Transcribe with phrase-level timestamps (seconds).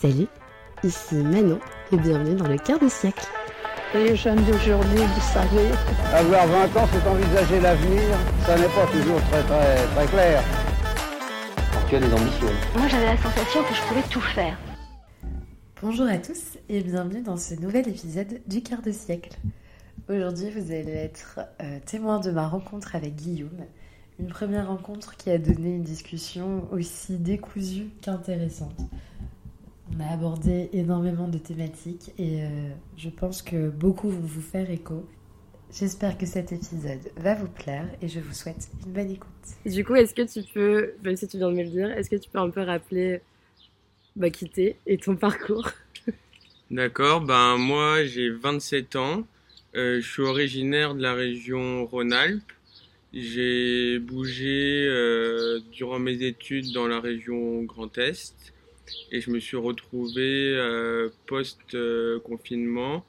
[0.00, 0.28] Salut,
[0.82, 1.60] ici Manon
[1.92, 3.26] et bienvenue dans le quart de siècle.
[3.92, 5.68] Les jeunes d'aujourd'hui, vous savez.
[6.14, 8.00] Avoir 20 ans, c'est envisager l'avenir.
[8.46, 10.42] Ça n'est pas toujours très très très clair.
[11.72, 12.46] Alors tu as des ambitions.
[12.78, 14.58] Moi j'avais la sensation que je pouvais tout faire.
[15.82, 19.36] Bonjour à tous et bienvenue dans ce nouvel épisode du quart de siècle.
[20.08, 23.66] Aujourd'hui, vous allez être euh, témoin de ma rencontre avec Guillaume.
[24.18, 28.80] Une première rencontre qui a donné une discussion aussi décousue qu'intéressante.
[29.96, 34.70] On a abordé énormément de thématiques et euh, je pense que beaucoup vont vous faire
[34.70, 35.06] écho.
[35.72, 39.30] J'espère que cet épisode va vous plaire et je vous souhaite une bonne écoute.
[39.66, 42.10] Du coup, est-ce que tu peux, même si tu viens de me le dire, est-ce
[42.10, 43.20] que tu peux un peu rappeler
[44.16, 45.70] bah, qui t'es et ton parcours?
[46.70, 49.24] D'accord, ben moi j'ai 27 ans,
[49.76, 52.52] Euh, je suis originaire de la région Rhône-Alpes.
[53.12, 58.52] J'ai bougé euh, durant mes études dans la région Grand Est
[59.12, 63.04] et je me suis retrouvé euh, post-confinement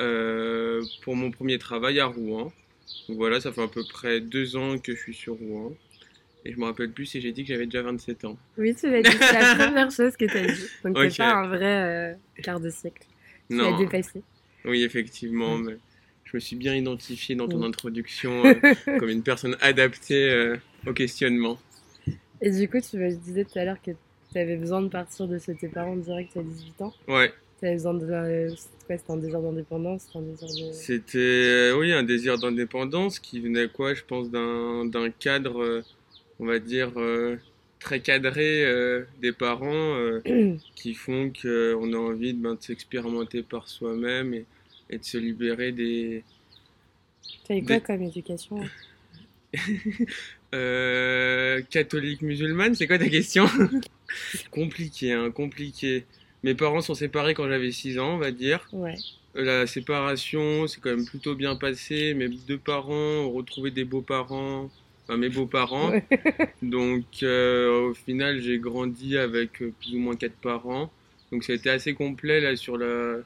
[0.00, 2.52] euh, pour mon premier travail à Rouen.
[3.08, 5.72] Donc voilà, ça fait à peu près deux ans que je suis sur Rouen.
[6.44, 8.36] Et je me rappelle plus si j'ai dit que j'avais déjà 27 ans.
[8.58, 10.68] Oui, tu l'as dit, c'est la première chose que tu as dit.
[10.84, 11.06] Donc, Ok.
[11.10, 13.02] c'est pas un vrai euh, quart de siècle.
[13.50, 14.22] Tu l'as dépassé.
[14.66, 15.76] oui, effectivement, mais
[16.24, 17.64] je me suis bien identifié dans ton Mm.
[17.64, 18.54] introduction euh,
[18.98, 21.58] comme une personne adaptée euh, au questionnement.
[22.42, 23.92] Et du coup, tu me disais tout à l'heure que
[24.34, 26.92] tu avais besoin de partir de chez tes parents direct à 18 ans.
[27.08, 28.04] Ouais, Tu avais besoin de.
[28.04, 30.08] euh, c'était quoi C'était un désir d'indépendance
[30.72, 31.72] C'était de.
[31.72, 35.84] euh, oui un désir d'indépendance qui venait quoi, je pense d'un cadre, euh,
[36.40, 36.92] on va dire
[37.78, 38.64] très cadré
[39.20, 39.96] des parents
[40.74, 44.44] qui font qu'on a envie de, ben, de s'expérimenter par soi-même et,
[44.90, 46.24] et de se libérer des
[47.44, 48.58] Tu avais quoi Des- comme éducation?
[50.54, 52.74] euh, catholiques musulmanes.
[52.74, 53.46] C'est quoi ta question
[54.50, 56.04] Compliqué, hein, compliqué.
[56.42, 58.66] Mes parents sont séparés quand j'avais 6 ans, on va dire.
[58.72, 58.94] Ouais.
[59.34, 62.14] La séparation, c'est quand même plutôt bien passé.
[62.14, 64.70] Mes deux parents ont retrouvé des beaux-parents,
[65.02, 65.90] enfin mes beaux-parents.
[65.90, 66.04] Ouais.
[66.62, 70.90] Donc euh, au final, j'ai grandi avec euh, plus ou moins quatre parents.
[71.32, 73.16] Donc ça a été assez complet là sur la,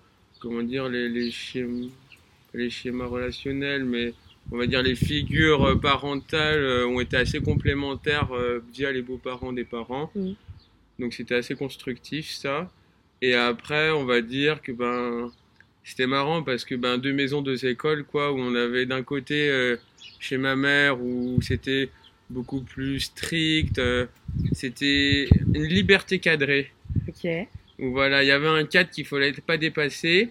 [0.40, 1.88] comment dire, les, les schémas,
[2.54, 4.14] les schémas relationnels, mais
[4.50, 9.02] on va dire les figures euh, parentales euh, ont été assez complémentaires euh, via les
[9.02, 10.10] beaux-parents des parents.
[10.14, 10.34] Mhm.
[10.98, 12.70] Donc c'était assez constructif ça.
[13.20, 15.30] Et après, on va dire que ben
[15.84, 19.48] c'était marrant parce que ben deux maisons, deux écoles quoi, où on avait d'un côté
[19.48, 19.76] euh,
[20.20, 21.90] chez ma mère où c'était
[22.30, 24.06] beaucoup plus strict, euh,
[24.52, 26.70] c'était une liberté cadrée.
[27.08, 27.30] Ok.
[27.78, 30.30] Où voilà, il y avait un cadre qu'il fallait pas dépasser.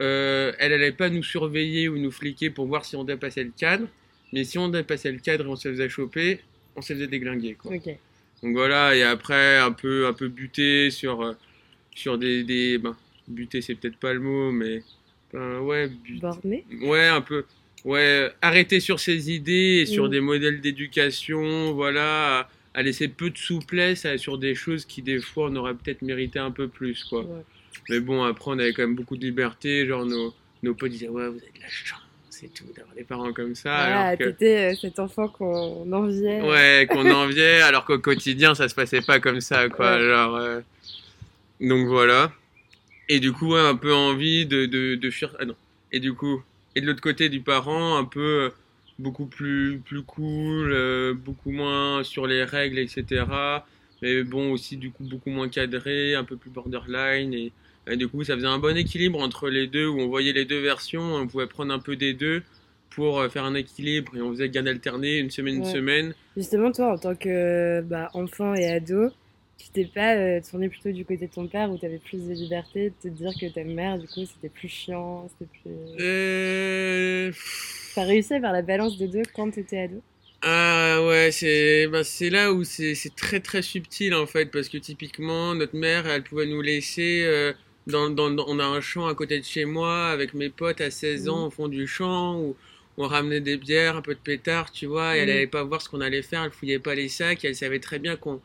[0.00, 3.52] Euh, elle allait pas nous surveiller ou nous fliquer pour voir si on dépassait le
[3.56, 3.86] cadre.
[4.32, 6.40] Mais si on dépassait le cadre et on se faisait choper,
[6.76, 7.54] on se faisait déglinguer.
[7.54, 7.72] Quoi.
[8.42, 11.32] Donc voilà, et après un peu un peu buté sur euh,
[11.94, 14.82] sur des des ben, buté c'est peut-être pas le mot mais
[15.32, 17.44] ben, ouais but- Borné ouais un peu
[17.84, 20.10] ouais arrêter sur ses idées et sur Mm.
[20.10, 25.02] des modèles d'éducation voilà à, à laisser peu de souplesse à- sur des choses qui
[25.02, 27.22] des fois on aurait peut-être mérité un peu plus quoi.
[27.24, 27.42] Ouais.
[27.88, 31.08] Mais bon après on avait quand même beaucoup de liberté genre nos nos potes disaient
[31.08, 32.00] ouais vous avez de la chance
[32.42, 35.90] et tout d'avoir des parents comme ça Voilà, alors que t'étais euh, cet enfant qu'on
[35.92, 36.40] enviait.
[36.42, 39.96] Ouais, qu'on enviait, alors qu'au quotidien, ça se passait pas comme ça, quoi.
[39.96, 40.08] Ouais.
[40.08, 40.60] Genre, euh,
[41.60, 42.32] Donc voilà.
[43.08, 45.34] Et du coup, ouais, un peu envie de, de, de fuir.
[45.40, 45.56] Ah non.
[45.92, 46.42] Et du coup,
[46.74, 48.50] et de l'autre côté du parent, un peu euh,
[48.98, 53.24] beaucoup plus, plus cool, beaucoup moins sur les règles, etc.
[54.02, 57.32] Mais bon, aussi, du coup, beaucoup moins cadré, un peu plus borderline.
[57.34, 57.52] Et,
[57.90, 60.44] et du coup, ça faisait un bon équilibre entre les deux, où on voyait les
[60.44, 62.42] deux versions, on pouvait prendre un peu des deux
[62.90, 66.14] pour euh, faire un équilibre et on faisait garde alterné une semaine une semaine.
[66.36, 69.10] Justement, toi, en tant que bah, enfant et ado,
[69.58, 72.26] tu t'es pas euh, tourné plutôt du côté de ton père où tu avais plus
[72.26, 76.04] de liberté, de te dire que ta mère, du coup, c'était plus chiant, c'était plus...
[76.04, 77.32] euh...
[77.94, 80.02] T'as réussi à faire la balance des deux quand t'étais ado?
[80.40, 84.68] Ah ouais c'est bah, c'est là où c'est c'est très très subtil en fait parce
[84.68, 87.52] que typiquement notre mère elle pouvait nous laisser euh,
[87.88, 90.80] dans, dans, dans- on a un champ à côté de chez moi avec mes potes
[90.80, 91.46] à 16 ans Mhm.
[91.46, 92.54] au fond du champ où
[92.98, 95.34] on ramenait des bières un peu de pétard tu vois et elle Mhm.
[95.36, 97.80] allait pas voir ce qu'on allait faire elle fouillait pas les sacs et elle savait
[97.80, 98.40] très bien qu'on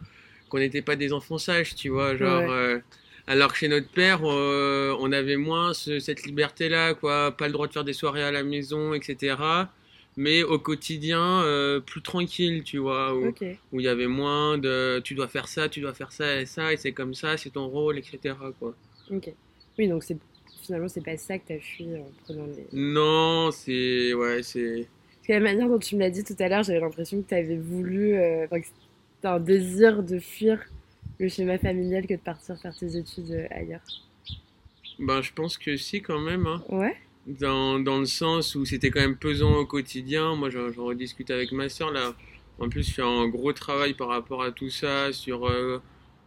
[0.53, 2.49] n'était pas des enfants sages tu vois genre Ouais.
[2.49, 2.79] euh,
[3.27, 7.47] alors que chez notre père euh, on avait moins ce- cette liberté là quoi pas
[7.47, 9.35] le droit de faire des soirées à la maison etc
[10.15, 13.13] mais au quotidien euh, plus tranquille tu vois
[13.71, 16.45] où il y avait moins de tu dois faire ça tu dois faire ça et
[16.45, 18.75] ça et c'est comme ça c'est ton rôle etc quoi
[19.13, 19.31] Ok.
[19.77, 20.17] Oui, donc c'est
[20.63, 22.65] finalement, c'est pas ça que t'as fui en prenant les...
[22.71, 26.47] non c'est ouais c'est Parce que la manière dont tu me l'as dit tout à
[26.47, 28.15] l'heure, j'avais l'impression que t'avais voulu...
[28.15, 30.59] euh, enfin, que c'était un désir de fuir
[31.19, 33.81] le schéma familial que de partir faire tes études euh, ailleurs.
[34.99, 36.45] Ben, je pense que si, quand même.
[36.47, 36.63] Hein.
[36.69, 36.95] Ouais.
[37.25, 40.35] Dans, dans le sens où c'était quand même pesant au quotidien.
[40.35, 42.13] Moi, j'en j'en rediscute avec ma soeur là.
[42.59, 45.81] En plus, je fais un gros travail par rapport à tout ça, sur euh,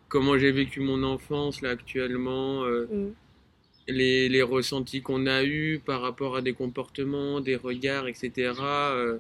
[0.08, 3.12] comment j'ai vécu mon enfance là actuellement, euh, Mm.
[3.88, 8.30] les, les ressentis qu'on a eus par rapport à des comportements, des regards, etc.
[8.94, 9.18] euh,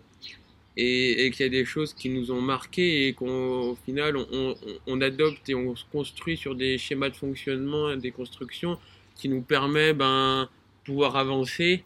[0.76, 4.26] et et qu'il y a des choses qui nous ont marqués et qu'au final, on,
[4.32, 4.54] on,
[4.86, 8.76] on adopte et on se construit sur des schémas de fonctionnement, des constructions
[9.14, 10.48] qui nous permet ben
[10.84, 11.82] pouvoir avancer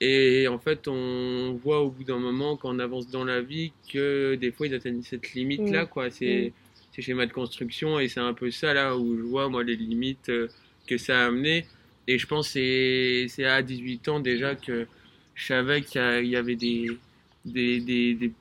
[0.00, 3.70] et en fait on voit au bout d'un moment quand on avance dans la vie
[3.92, 5.88] que des fois ils atteignent cette limite là Mm.
[5.88, 6.52] quoi c'est Mm.
[6.92, 9.76] Ces schémas de construction et c'est un peu ça là où je vois moi les
[9.76, 10.48] limites euh,
[10.86, 11.66] que ça a amené
[12.06, 14.86] et je pense que c'est c'est à 18 ans déjà que
[15.34, 16.86] je savais qu'il y avait des
[17.44, 18.32] des, des, des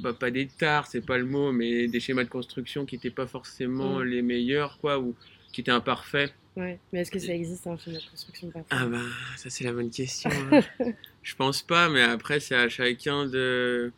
[0.00, 3.10] bah, pas des tares, c'est pas le mot, mais des schémas de construction qui n'étaient
[3.10, 4.04] pas forcément Mm.
[4.04, 5.14] les meilleurs, quoi, ou
[5.52, 6.34] qui étaient imparfaits.
[6.56, 6.78] Ouais.
[6.92, 8.68] Mais est-ce que ça existe un schéma de construction parfait?
[8.70, 8.98] Ah bah,
[9.38, 10.28] ça c'est la bonne question.
[10.52, 10.60] hein.
[11.22, 13.90] je pense pas, mais après c'est à chacun de...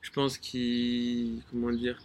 [0.00, 1.40] Je pense qu'il...
[1.50, 1.98] Comment dire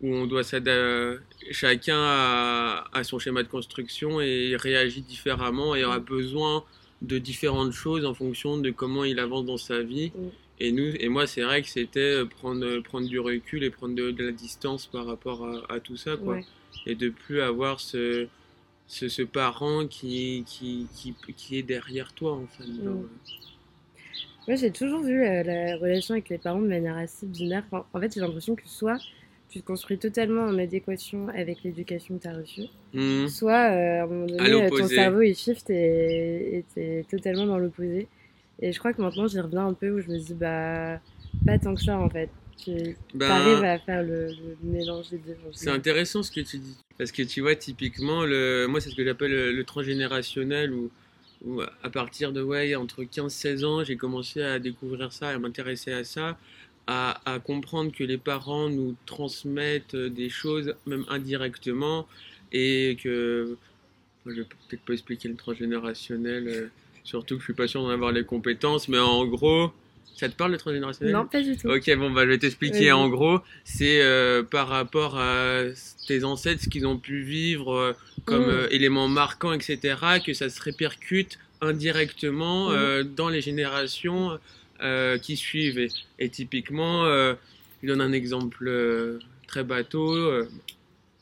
[0.00, 1.22] Où on doit s'adapter...
[1.50, 6.64] Chacun a, a son schéma de construction et réagit différemment et aura besoin
[7.02, 10.12] de différentes choses en fonction de comment il avance dans sa vie.
[10.14, 10.28] Mm.
[10.60, 14.10] Et, nous, et moi, c'est vrai que c'était prendre, prendre du recul et prendre de,
[14.10, 16.44] de la distance par rapport à, à tout ça, quoi Ouais.
[16.86, 18.26] et de plus avoir ce,
[18.88, 22.64] ce, ce parent qui, qui, qui, qui est derrière toi en fait.
[22.64, 22.94] genre.
[22.94, 23.08] Mm.
[24.48, 27.64] Moi, j'ai toujours vu euh, la relation avec les parents de manière assez binaire.
[27.70, 28.98] Enfin, en fait, j'ai l'impression que soit
[29.50, 33.28] tu te construis totalement en adéquation avec l'éducation que tu as reçue, Mhm.
[33.28, 37.46] soit euh, à un moment donné, euh, ton cerveau il shift et et t'es totalement
[37.46, 38.08] dans l'opposé.
[38.60, 41.00] Et je crois que maintenant, j'y reviens un peu où je me dis, bah,
[41.46, 42.28] pas tant que ça en fait.
[42.62, 45.36] Tu Ben, arrives à faire le, le mélange des deux.
[45.52, 46.76] C'est intéressant ce que tu dis.
[46.98, 50.90] Parce que tu vois, typiquement, le, moi, c'est ce que j'appelle le, le transgénérationnel, où,
[51.44, 55.92] où à partir de, ouais, entre 15-16 ans, j'ai commencé à découvrir ça, à m'intéresser
[55.92, 56.36] à ça,
[56.88, 62.08] à, à comprendre que les parents nous transmettent des choses, même indirectement,
[62.50, 63.56] et que.
[64.24, 66.66] enfin, je vais peut-être pas expliquer le transgénérationnel, euh,
[67.04, 69.70] surtout que je suis pas sûr d'en avoir les compétences, mais en gros,
[70.16, 71.14] ça te parle le transgénérationnel?
[71.14, 71.68] Non, pas du tout.
[71.68, 72.90] Ok, bon, bah, je vais t'expliquer.
[72.92, 75.64] En gros, c'est euh, par rapport à
[76.06, 77.92] tes ancêtres, ce qu'ils ont pu vivre euh,
[78.24, 78.50] comme Mm.
[78.50, 84.38] euh, éléments marquants, etc., que ça se répercute indirectement euh, dans les générations
[84.82, 85.78] euh, qui suivent.
[85.78, 85.88] Et,
[86.18, 87.34] et typiquement, euh,
[87.82, 90.14] je donne un exemple euh, très bateau.
[90.14, 90.48] euh,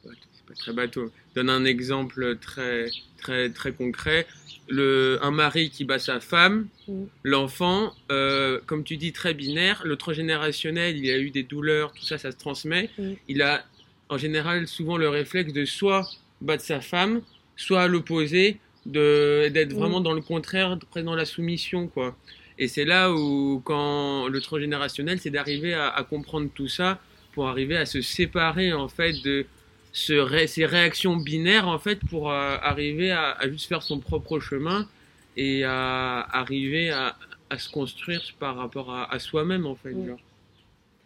[0.04, 1.10] c'est pas très bateau.
[1.30, 2.86] Je donne un exemple très,
[3.18, 4.26] très, très concret.
[4.68, 7.06] Le, un mari qui bat sa femme, Mhm.
[7.24, 12.04] l'enfant, euh, comme tu dis, très binaire, le transgénérationnel, il a eu des douleurs, tout
[12.04, 12.90] ça, ça se transmet.
[12.98, 13.16] Mhm.
[13.28, 13.64] Il a
[14.08, 16.08] en général souvent le réflexe de soit
[16.40, 17.22] battre sa femme,
[17.56, 19.78] soit à l'opposé, d'être Mhm.
[19.78, 22.16] vraiment dans le contraire, dans la soumission, quoi.
[22.58, 26.98] Et c'est là où, quand le transgénérationnel, c'est d'arriver à, à comprendre tout ça
[27.32, 29.44] pour arriver à se séparer, en fait, de
[29.92, 33.98] ce ré- ces réactions binaires, en fait, pour euh, arriver à, à juste faire son
[33.98, 34.88] propre chemin
[35.36, 37.16] et à arriver à,
[37.50, 39.92] à se construire par rapport à, soi-même, en fait.
[40.06, 40.18] Genre.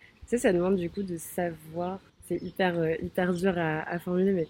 [0.03, 1.99] Tu sais, ça demande du coup de savoir.
[2.29, 4.49] C'est hyper, euh, hyper dur à, à formuler, mais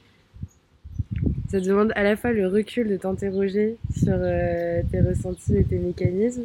[1.50, 5.78] ça demande à la fois le recul de t'interroger sur euh, tes ressentis et tes
[5.78, 6.45] mécanismes,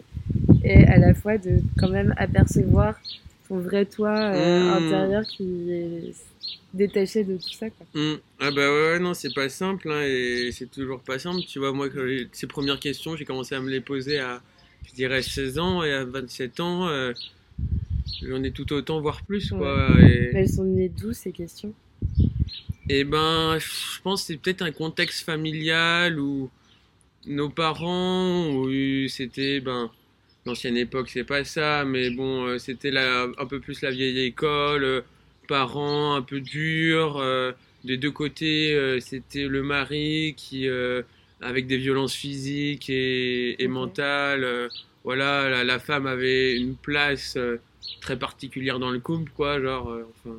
[0.64, 3.00] et à la fois de quand même apercevoir
[3.48, 4.70] ton vrai toi euh, Mm.
[4.88, 6.14] intérieur qui est
[6.74, 7.70] détaché de tout ça.
[7.70, 7.86] Quoi.
[7.94, 8.16] Mm.
[8.40, 11.42] Ah bah ouais, ouais, non, c'est pas simple, hein, et c'est toujours pas simple.
[11.48, 11.88] Tu vois, moi,
[12.32, 14.42] ces premières questions, j'ai commencé à me les poser à,
[14.86, 17.14] je dirais, 16 ans, et à 27 ans, euh,
[18.28, 20.02] j'en ai tout autant, voire plus, quoi.
[20.02, 21.74] Et, Mais elles sont nées d'où ces questions?
[22.90, 26.50] Et ben, je pense que c'est peut-être un contexte familial où
[27.28, 28.66] nos parents
[29.10, 29.92] c'était, ben,
[30.46, 34.84] l'ancienne époque, c'est pas ça, mais bon, euh, c'était un peu plus la vieille école,
[34.84, 35.02] euh,
[35.48, 37.52] parents un peu durs, euh,
[37.84, 41.02] des deux côtés, euh, c'était le mari qui, euh,
[41.42, 44.70] avec des violences physiques et, et mentales,
[45.04, 47.38] voilà, la, la femme avait une place
[48.02, 50.38] très particulière dans le couple, quoi, genre, enfin.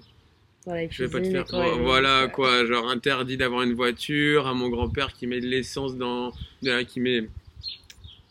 [0.66, 1.46] Dans la Je vais pas te faire.
[1.64, 5.96] et Voilà quoi, genre interdit d'avoir une voiture, à mon grand-père qui met de l'essence
[5.96, 6.32] dans.
[6.88, 7.28] qui met.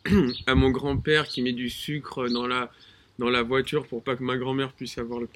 [0.45, 2.71] à mon grand-père qui met du sucre dans la,
[3.17, 5.27] dans la voiture pour pas que ma grand-mère puisse avoir le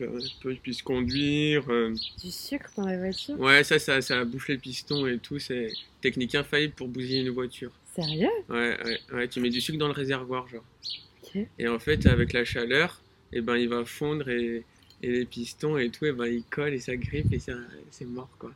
[0.61, 1.63] puisse conduire.
[1.69, 1.93] euh.
[2.21, 3.39] Du sucre dans la voiture?
[3.39, 7.29] Ouais, ça, ça, ça bouche les pistons et tout, c'est technique infaillible pour bousiller une
[7.29, 7.71] voiture.
[7.95, 8.29] Sérieux?
[8.47, 10.63] Ouais, ouais, ouais, tu mets du sucre dans le réservoir, genre.
[11.57, 13.01] Et en fait, avec la chaleur,
[13.31, 14.63] et ben, il va fondre et,
[15.01, 18.29] et les pistons et tout, et ben, il colle et ça grippe et c'est mort,
[18.39, 18.51] quoi.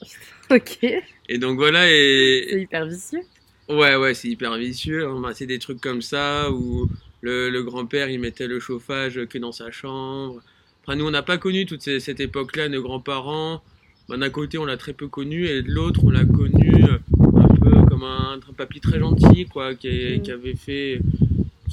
[0.50, 0.84] Ok.
[1.28, 3.22] Et donc voilà, et, C'est hyper vicieux.
[3.68, 5.06] Ouais, ouais, c'est hyper vicieux.
[5.06, 5.20] hein.
[5.20, 6.88] Bah, C'est des trucs comme ça où
[7.22, 10.40] le, le grand-père il mettait le chauffage que dans sa chambre.
[10.82, 13.62] Enfin, nous on n'a pas connu toute ces- cette époque-là, nos grands-parents.
[14.08, 17.56] Bah, D'un côté, on l'a très peu connu, et de l'autre, on l'a connu un
[17.56, 19.88] peu comme un, un papy très gentil, quoi, qui,
[20.18, 20.22] Mm.
[20.22, 21.00] qui avait fait.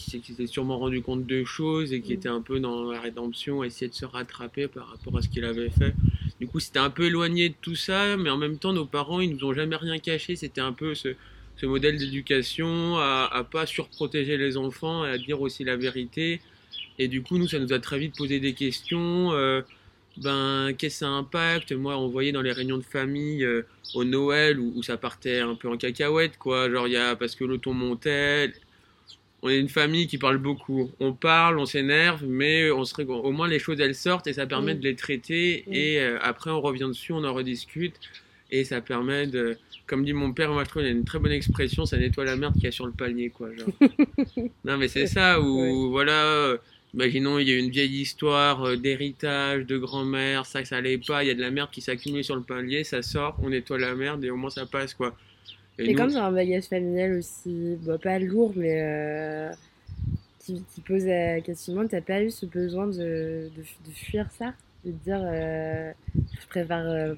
[0.04, 2.16] Qui s'est- qui s'était sûrement rendu compte de choses et qui Mm.
[2.16, 5.46] était un peu dans la rédemption, essayer de se rattraper par rapport à ce qu'il
[5.46, 5.96] avait fait.
[6.40, 9.20] Du coup, c'était un peu éloigné de tout ça, mais en même temps, nos parents,
[9.22, 10.36] ils nous ont jamais rien caché.
[10.36, 11.16] C'était un peu ce,
[11.56, 16.42] ce modèle d'éducation à, à pas surprotéger les enfants, à dire aussi la vérité.
[17.00, 19.32] Et du coup, nous, ça nous a très vite posé des questions.
[19.34, 19.62] euh,
[20.18, 21.72] ben, qu'est-ce que ça impacte?
[21.72, 25.40] Moi, on voyait dans les réunions de famille euh, au Noël où, où ça partait
[25.40, 26.70] un peu en cacahuète, quoi.
[26.70, 28.54] Genre, il y a parce que le ton montait.
[29.44, 30.90] On est une famille qui parle beaucoup.
[31.02, 34.48] On parle, on s'énerve, mais on se au moins les choses elles sortent et ça
[34.48, 34.80] permet Mm.
[34.80, 35.66] de les traiter.
[35.68, 35.74] Mm.
[35.74, 38.00] Et euh, après, on revient dessus, on en rediscute.
[38.52, 41.06] Et ça permet de, comme dit mon père, moi je trouve qu'il y a une
[41.06, 43.50] très bonne expression, ça nettoie la merde qu'il y a sur le panier, quoi.
[43.54, 43.68] Genre.
[44.66, 46.56] non, mais c'est ça, où voilà,
[46.94, 51.24] imaginons il y a une vieille histoire euh, d'héritage, de grand-mère, ça, ça allait pas,
[51.24, 53.80] il y a de la merde qui s'accumule sur le panier, ça sort, on nettoie
[53.80, 55.18] la merde et au moins ça passe, quoi.
[55.80, 59.50] Et, nous- comme dans un bagage familial aussi, bah, pas lourd, mais euh,
[60.40, 64.54] qui, qui pose la question, t'as pas eu ce besoin de, de, de fuir ça?
[64.86, 67.16] De te dire, euh, je préfère euh,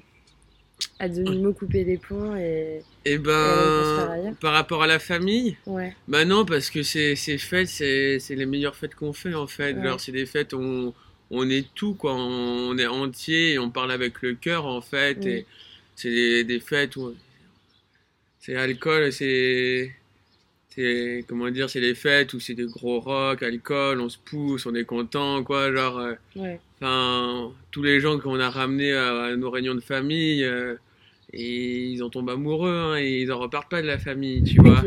[0.98, 2.82] à demi-mot couper les ponts et.
[3.04, 5.94] Eh construire ben, par rapport à la famille, Ouais.
[6.08, 9.46] Bah non, parce que ces, ces fêtes, c'est c'est les meilleures fêtes qu'on fait en
[9.46, 9.74] fait.
[9.74, 9.96] Ouais.
[9.98, 10.94] C'est des fêtes où on,
[11.30, 12.14] on est tout, quoi.
[12.14, 15.24] On est entier et on parle avec le cœur en fait.
[15.26, 15.46] Et
[15.94, 17.14] c'est des, des fêtes où
[18.46, 19.92] c'est alcool, c'est.
[20.68, 24.66] C'est, comment dire, c'est des fêtes où c'est des gros rock, alcool, on se pousse,
[24.66, 25.72] on est content, quoi.
[25.72, 26.60] Genre, euh, Ouais.
[26.78, 30.74] Enfin, tous les gens qu'on a ramenés à, à nos réunions de famille, euh,
[31.32, 34.60] et ils en tombent amoureux, hein, et ils en repartent pas de la famille, tu
[34.60, 34.82] vois.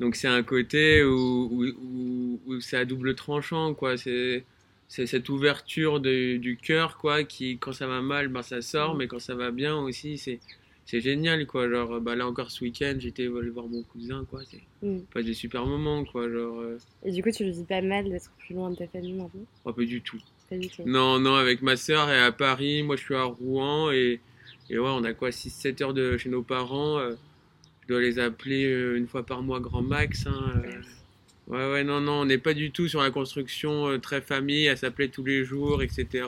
[0.00, 3.98] Donc c'est un côté où, où, où, où c'est à double tranchant, quoi.
[3.98, 4.44] C'est,
[4.88, 8.94] c'est cette ouverture de- du cœur, quoi, qui, quand ça va mal, ben, ça sort,
[8.94, 8.98] Mm.
[8.98, 10.40] mais quand ça va bien aussi, c'est,
[10.90, 11.68] c'est génial, quoi.
[11.68, 14.40] Genre, bah, là encore ce week-end, j'étais voir mon cousin, quoi.
[14.50, 15.00] C'est Mm.
[15.12, 16.30] pas des super moments, quoi.
[16.30, 18.86] Genre, euh, Et du coup, tu le vis pas mal d'être plus loin de ta
[18.88, 20.18] famille maintenant pas du tout.
[20.48, 20.82] Pas du tout.
[20.86, 24.18] Non, non, avec ma sœur, est à Paris, moi je suis à Rouen, et,
[24.70, 26.98] et ouais, on a quoi, 6-7 heures de chez nos parents.
[26.98, 27.14] euh,
[27.82, 30.26] je dois les appeler euh, une fois par mois, grand max.
[30.26, 31.52] hein, euh.
[31.52, 34.76] ouais, ouais, non, non, on n'est pas du tout sur la construction très famille, à
[34.76, 36.24] s'appeler tous les jours, etc.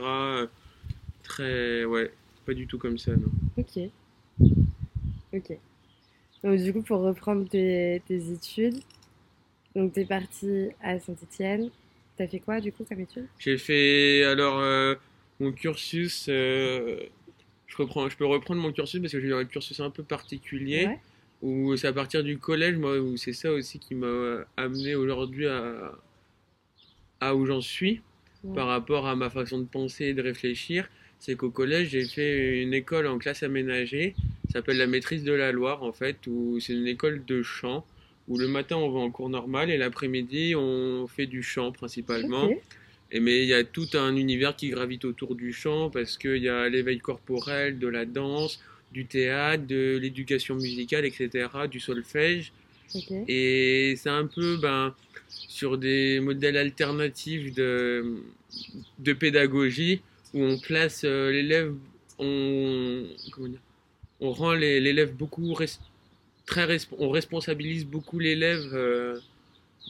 [1.23, 2.11] très, ouais,
[2.47, 3.31] pas du tout comme ça, non.
[3.57, 3.91] Ok.
[5.33, 5.57] Ok.
[6.43, 8.81] Donc, du coup, pour reprendre tes, tes études,
[9.77, 11.71] donc t'es parti à Saint-Étienne.
[12.17, 14.95] T'as fait quoi, du coup, comme études J'ai fait, alors, euh,
[15.39, 17.01] mon cursus, euh,
[17.67, 20.03] je, reprends, je peux reprendre mon cursus parce que j'ai eu un cursus un peu
[20.03, 20.87] particulier.
[20.87, 20.99] Ouais.
[21.43, 25.47] où c'est à partir du collège, moi, où c'est ça aussi qui m'a amené aujourd'hui
[25.47, 25.93] à,
[27.21, 28.03] à où j'en suis
[28.43, 28.55] Ouais.
[28.55, 30.89] par rapport à ma façon de penser et de réfléchir.
[31.21, 34.15] C'est qu'au collège, j'ai fait une école en classe aménagée,
[34.47, 37.85] ça s'appelle la maîtrise de la Loire en fait, où c'est une école de chant,
[38.27, 42.47] où le matin on va en cours normal et l'après-midi on fait du chant principalement.
[42.47, 42.59] Ok.
[43.13, 46.39] Et mais il y a tout un univers qui gravite autour du chant parce qu'il
[46.39, 48.61] y a l'éveil corporel, de la danse,
[48.93, 52.53] du théâtre, de l'éducation musicale, etc., du solfège.
[52.95, 53.13] Ok.
[53.29, 54.95] Et c'est un peu ben,
[55.29, 58.23] sur des modèles alternatifs de,
[58.99, 60.01] de pédagogie
[60.35, 61.75] où on place euh, l'élève,
[62.19, 63.61] on, comment dire,
[64.21, 65.57] on rend l'élève beaucoup
[66.47, 69.19] très on responsabilise beaucoup l'élève euh,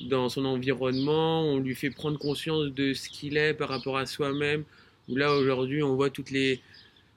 [0.03, 4.07] dans son environnement, on lui fait prendre conscience de ce qu'il est par rapport à
[4.07, 4.65] soi-même.
[5.09, 6.61] Où là aujourd'hui on voit toutes les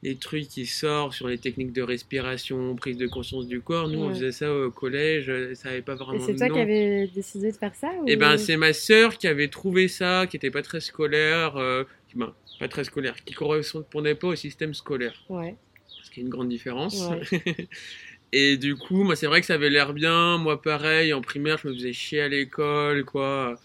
[0.04, 3.88] les trucs qui sortent sur les techniques de respiration, prise de conscience du corps.
[3.88, 6.50] Nous, on faisait ça au collège, euh, ça n'avait pas Et vraiment c'est de toi
[6.50, 6.56] nom.
[6.56, 8.06] qui avais décidé de faire ça ou...
[8.06, 11.86] Eh ben, c'est ma sœur qui avait trouvé ça, qui était pas très scolaire, euh,
[12.16, 15.56] ben, pas très scolaire, qui correspondait pas au système scolaire, Ouais.
[16.04, 17.08] ce qui est une grande différence.
[17.10, 17.68] Ouais.
[18.36, 20.38] Et du coup, moi, c'est vrai que ça avait l'air bien.
[20.40, 23.60] Moi, pareil, en primaire, je me faisais chier à l'école, quoi.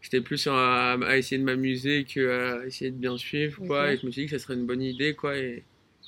[0.00, 3.92] J'étais plus à, à essayer de m'amuser qu'à essayer de bien suivre, quoi.
[3.92, 5.36] Et je me suis dit que ça serait une bonne idée, quoi.
[5.38, 5.62] Et,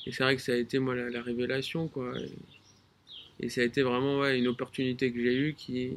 [0.06, 2.12] et c'est vrai que ça a été, moi, la, la révélation, quoi.
[2.18, 5.92] Et, et ça a été vraiment ouais, une opportunité que j'ai eue qui,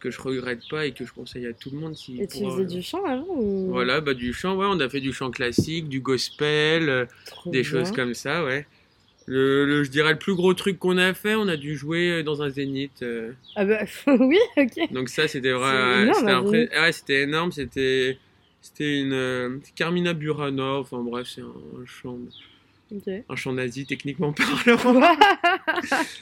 [0.00, 1.96] que je regrette pas et que je conseille à tout le monde.
[1.96, 3.70] Si Et tu faisais euh, du chant avant ou...
[3.70, 4.66] Voilà, bah, du chant, ouais.
[4.68, 7.04] On a fait du chant classique, du gospel, euh,
[7.46, 7.70] des bien.
[7.70, 8.66] choses comme ça, ouais.
[9.26, 12.22] Le, le- je dirais le plus gros truc qu'on a fait, on a dû jouer
[12.22, 13.02] dans un zénith.
[13.02, 13.32] euh.
[13.56, 14.90] Ah bah oui, ok.
[14.92, 16.02] donc ça, c'était C'est vrai.
[16.02, 17.52] énorme, C'était impré- ouais, énorme.
[17.52, 18.18] C'était
[18.62, 20.74] c'était une euh, Carmina Burana.
[20.76, 22.18] Enfin bref, c'est un, un chant.
[22.90, 23.12] Ok.
[23.28, 24.32] un chant nazi techniquement
[24.64, 25.02] parlant.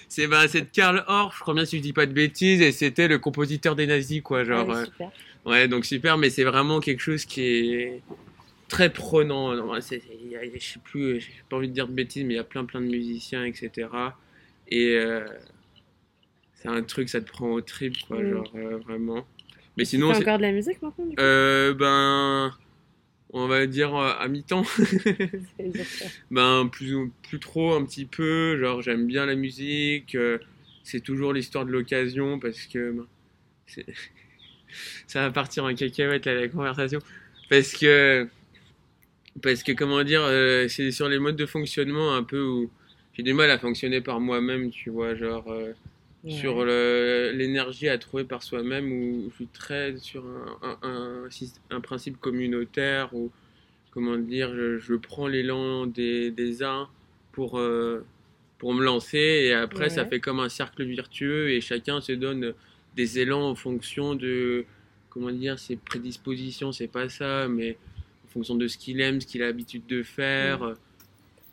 [0.09, 2.73] c'est c'est de Karl Orff, je crois bien si je dis pas de bêtises, et
[2.73, 4.45] c'était le compositeur des nazis, quoi.
[4.45, 5.11] Genre, Ouais, euh, super.
[5.45, 7.43] ouais, donc super, mais c'est vraiment quelque chose qui
[7.75, 8.03] est
[8.69, 9.55] très prenant.
[9.55, 10.01] Non, Je sais
[10.83, 12.87] plus, j'ai pas envie de dire de bêtises, mais il y a plein plein de
[12.87, 13.89] musiciens, etc.
[14.69, 15.25] Et euh,
[16.55, 18.31] c'est un truc, ça te prend au trip, quoi, Mm.
[18.33, 19.25] genre euh, vraiment.
[19.77, 21.23] Mais Tu sinon, fais c'est- encore de la musique maintenant du coup?
[21.23, 22.53] Euh, ben,
[23.33, 24.65] on va dire euh, à mi-temps.
[26.31, 28.59] Ben, plus, ou- plus trop, un petit peu.
[28.61, 30.15] Genre, j'aime bien la musique.
[30.15, 30.39] euh,
[30.85, 32.93] c'est toujours l'histoire de l'occasion parce que.
[32.93, 33.07] ben,
[35.07, 37.01] ça va partir en cacahuète, là, la conversation.
[37.49, 38.29] Parce que.
[39.43, 42.71] Parce que, comment dire, euh, c'est sur les modes de fonctionnement un peu où
[43.15, 45.15] j'ai du mal à fonctionner par moi-même, tu vois.
[45.15, 45.45] Genre,
[46.27, 46.65] Ouais.
[46.65, 51.61] le- l'énergie à trouver par soi-même où je suis très sur un, un, un, syst-
[51.71, 53.31] un principe communautaire où
[53.93, 56.89] comment dire je, je prends l'élan des, des uns
[57.33, 58.05] pour euh,
[58.59, 62.55] pour me lancer et après ça fait comme un cercle vertueux et chacun se donne
[62.97, 64.65] des élans en fonction de
[65.11, 66.73] comment dire ses prédispositions.
[66.73, 67.77] C'est pas ça mais
[68.25, 70.75] en fonction de ce qu'il aime ce qu'il a l'habitude de faire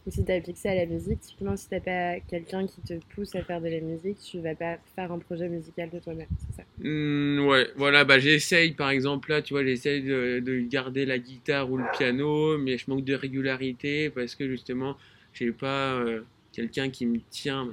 [0.06, 2.94] Et si tu appliques ça à la musique, typiquement si t'as pas quelqu'un qui te
[3.14, 6.30] pousse à faire de la musique, tu vas pas faire un projet musical de toi-même,
[6.38, 6.64] c'est ça?
[6.80, 11.20] Hmm, ouais, voilà, bah j'essaye par exemple là, tu vois, j'essaye de, de garder la
[11.20, 14.98] guitare ou le piano, mais je manque de régularité parce que justement,
[15.34, 17.70] j'ai pas euh, quelqu'un qui me tient.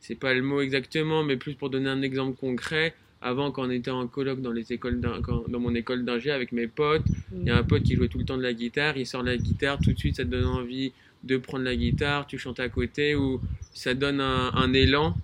[0.00, 2.94] C'est pas le mot exactement, mais plus pour donner un exemple concret.
[3.22, 6.52] Avant, quand on était en colloque dans les écoles quand- dans mon école d'ingé avec
[6.52, 7.10] mes potes,
[7.46, 9.22] il y a un pote qui jouait tout le temps de la guitare, il sort
[9.24, 10.94] la guitare, tout de suite ça te donne envie
[11.24, 13.40] de prendre la guitare, tu chantes à côté, ou
[13.74, 15.14] ça donne un, un élan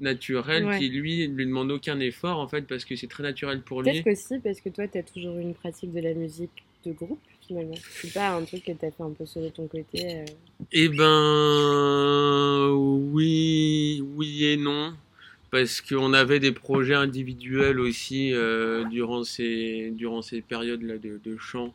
[0.00, 0.78] naturel Ouais.
[0.78, 3.90] qui lui lui demande aucun effort en fait parce que c'est très naturel pour lui.
[3.90, 6.50] Peut-être qu'aussi parce que toi, tu as toujours une pratique de la musique
[6.86, 7.74] de groupe, finalement.
[7.90, 10.18] C'est pas un truc que tu as fait un peu seul de ton côté.
[10.20, 10.24] euh.
[10.72, 12.70] Eh ben
[13.12, 14.92] oui, oui et non.
[15.50, 21.36] Parce qu'on avait des projets individuels aussi euh, durant ces, durant ces périodes-là de, de
[21.38, 21.74] chant.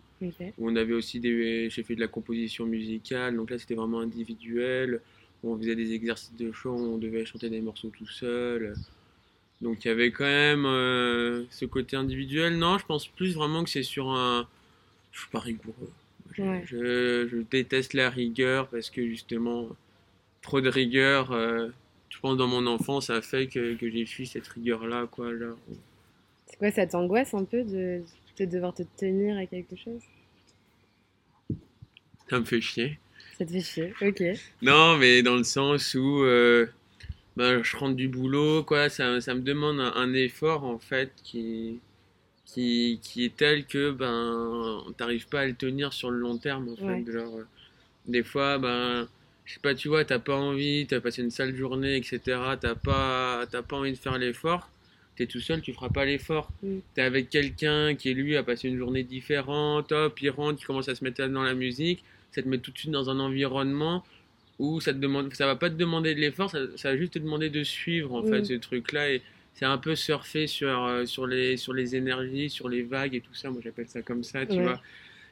[0.57, 3.99] Où on avait aussi des j'ai fait de la composition musicale donc là c'était vraiment
[3.99, 5.01] individuel.
[5.43, 8.73] On faisait des exercices de chant on devait chanter des morceaux tout seul.
[9.61, 12.57] Donc il y avait quand même euh, ce côté individuel.
[12.57, 14.47] Non je pense plus vraiment que c'est sur un
[15.11, 15.91] je suis pas rigoureux.
[16.33, 16.63] Je, Ouais.
[16.65, 19.67] je, je déteste la rigueur parce que justement
[20.41, 21.67] trop de rigueur euh,
[22.13, 25.07] je pense dans mon enfance ça a fait que, que j'ai fui cette rigueur là
[25.09, 25.31] quoi.
[26.45, 28.01] C'est quoi, ça t'angoisse un peu de,
[28.37, 30.01] de devoir te tenir à quelque chose?
[32.29, 32.99] Ça me fait chier
[33.37, 34.23] Ça te fait chier, ok.
[34.61, 36.67] Non, mais dans le sens où euh,
[37.35, 41.11] ben, je rentre du boulot, quoi, ça, ça me demande un, un effort en fait
[41.23, 41.79] qui,
[42.45, 46.69] qui, qui est tel que ben t'arrives pas à le tenir sur le long terme
[46.69, 47.11] en fait.
[47.11, 47.47] Genre, euh,
[48.05, 49.07] des fois, ben
[49.45, 52.19] je sais pas, tu vois, t'as pas envie, t'as passé une sale journée, etc.
[52.59, 54.69] T'as pas, t'as pas envie de faire l'effort.
[55.15, 56.51] T'es tout seul, tu feras pas l'effort.
[56.63, 56.77] Mm.
[56.95, 60.89] T'es avec quelqu'un qui lui a passé une journée différente, hop, il rentre, il commence
[60.89, 64.03] à se mettre dans la musique, ça te met tout de suite dans un environnement
[64.59, 67.13] où ça te demande, ça va pas te demander de l'effort, ça, ça va juste
[67.13, 68.27] te demander de suivre en Mm.
[68.27, 69.21] fait ce truc-là et
[69.55, 73.21] c'est un peu surfer sur euh, sur les sur les énergies, sur les vagues et
[73.21, 73.51] tout ça.
[73.51, 74.63] Moi j'appelle ça comme ça, tu Ouais.
[74.63, 74.81] vois.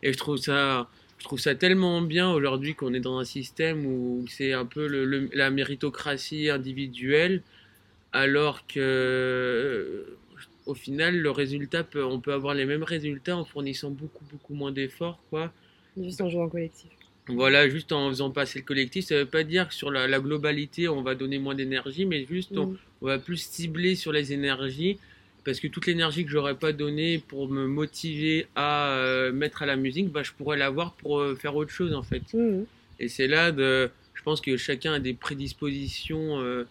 [0.04, 0.89] Et je trouve ça
[1.22, 4.88] je trouve ça tellement bien aujourd'hui qu'on est dans un système où c'est un peu
[4.88, 7.44] le, le- la méritocratie individuelle,
[8.12, 10.18] alors que
[10.66, 14.56] au final le résultat peut, on peut avoir les mêmes résultats en fournissant beaucoup beaucoup
[14.56, 15.54] moins d'efforts quoi.
[15.96, 16.90] Juste en jouant en collectif.
[17.28, 20.20] Voilà, juste en faisant passer le collectif, ça veut pas dire que sur la, la
[20.20, 22.78] globalité on va donner moins d'énergie, mais juste on, Mm.
[23.04, 24.98] on va plus cibler sur les énergies
[25.43, 29.65] parce que toute l'énergie que j'aurais pas donnée pour me motiver à euh, mettre à
[29.65, 32.23] la musique, bah, je pourrais l'avoir pour euh, faire autre chose en fait.
[32.34, 32.65] Mhm.
[32.99, 36.65] Et c'est là de, je pense que chacun a des prédispositions euh,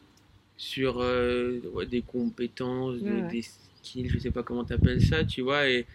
[0.56, 5.68] sur ouais, des compétences, Ouais, des skills, je sais pas comment t'appelles ça, tu vois,
[5.68, 5.86] et,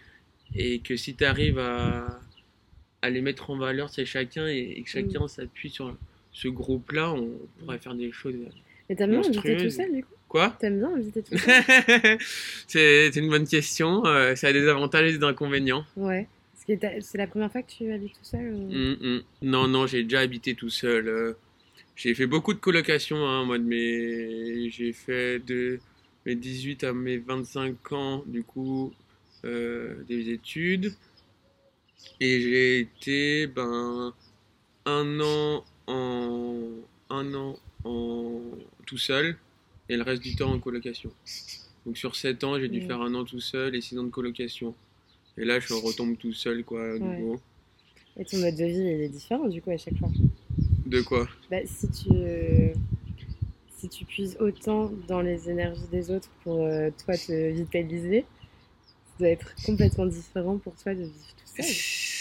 [0.54, 2.20] et que si tu arrives à,
[3.02, 5.28] à les mettre en valeur, c'est chacun, et, et que chacun Mm.
[5.28, 5.96] s'appuie sur
[6.32, 8.34] ce groupe-là, on pourrait faire des choses.
[8.88, 10.15] Mais t'aimes bien inviter tout seul, du coup?
[10.28, 12.18] Quoi T'aimes bien inviter tout seul
[12.66, 15.84] C'est une bonne question, euh, ça a des avantages et des inconvénients.
[15.96, 16.26] Ouais.
[16.66, 19.22] C'est la première fois que tu habites tout seul ou- Mm, mm.
[19.42, 21.06] Non, non, j'ai déjà habité tout seul.
[21.08, 21.32] euh.
[21.94, 24.68] J'ai fait beaucoup de colocations, hein, moi, de mes...
[24.70, 25.78] J'ai fait de
[26.26, 28.92] mes 18 à mes 25 ans, du coup,
[29.44, 30.92] euh, des études.
[32.20, 34.12] Et j'ai été, ben,
[34.86, 36.68] un an en...
[37.10, 38.40] Un an en...
[38.86, 39.36] tout seul,
[39.88, 41.12] et le reste du temps en colocation.
[41.86, 44.10] Donc sur 7 ans, j'ai dû faire un an tout seul et 6 ans de
[44.10, 44.74] colocation.
[45.38, 46.98] Et là, je retombe tout seul, quoi, à Ouais.
[46.98, 47.40] nouveau.
[48.18, 50.10] Et ton mode de vie, il est différent, du coup, à chaque fois?
[50.86, 51.28] De quoi?
[51.50, 52.08] Bah, si tu
[53.76, 58.24] si tu puises autant dans les énergies des autres pour euh, toi te vitaliser,
[59.04, 61.66] ça doit être complètement différent pour toi de vivre tout seul.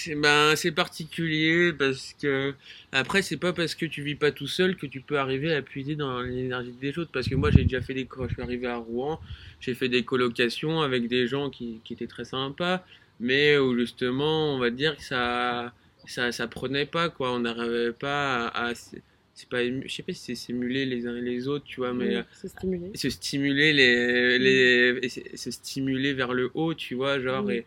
[0.05, 2.53] C'est- Ben, c'est particulier parce que
[2.91, 5.61] après c'est pas parce que tu vis pas tout seul que tu peux arriver à
[5.61, 7.11] puiser dans l'énergie des autres.
[7.11, 9.19] Parce que moi j'ai déjà fait des quand je suis arrivé à Rouen
[9.59, 12.85] j'ai fait des colocations avec des gens qui, qui étaient très sympas.
[13.19, 15.73] Mais où justement on va dire que ça
[16.05, 17.33] ça ça prenait pas quoi.
[17.33, 21.15] On n'arrivait pas à, à- c'est pas je sais pas si c'est simuler les uns
[21.17, 22.91] et les autres tu vois mais Mm, se stimuler.
[22.95, 27.65] se stimuler les, les se- stimuler vers le haut tu vois genre et,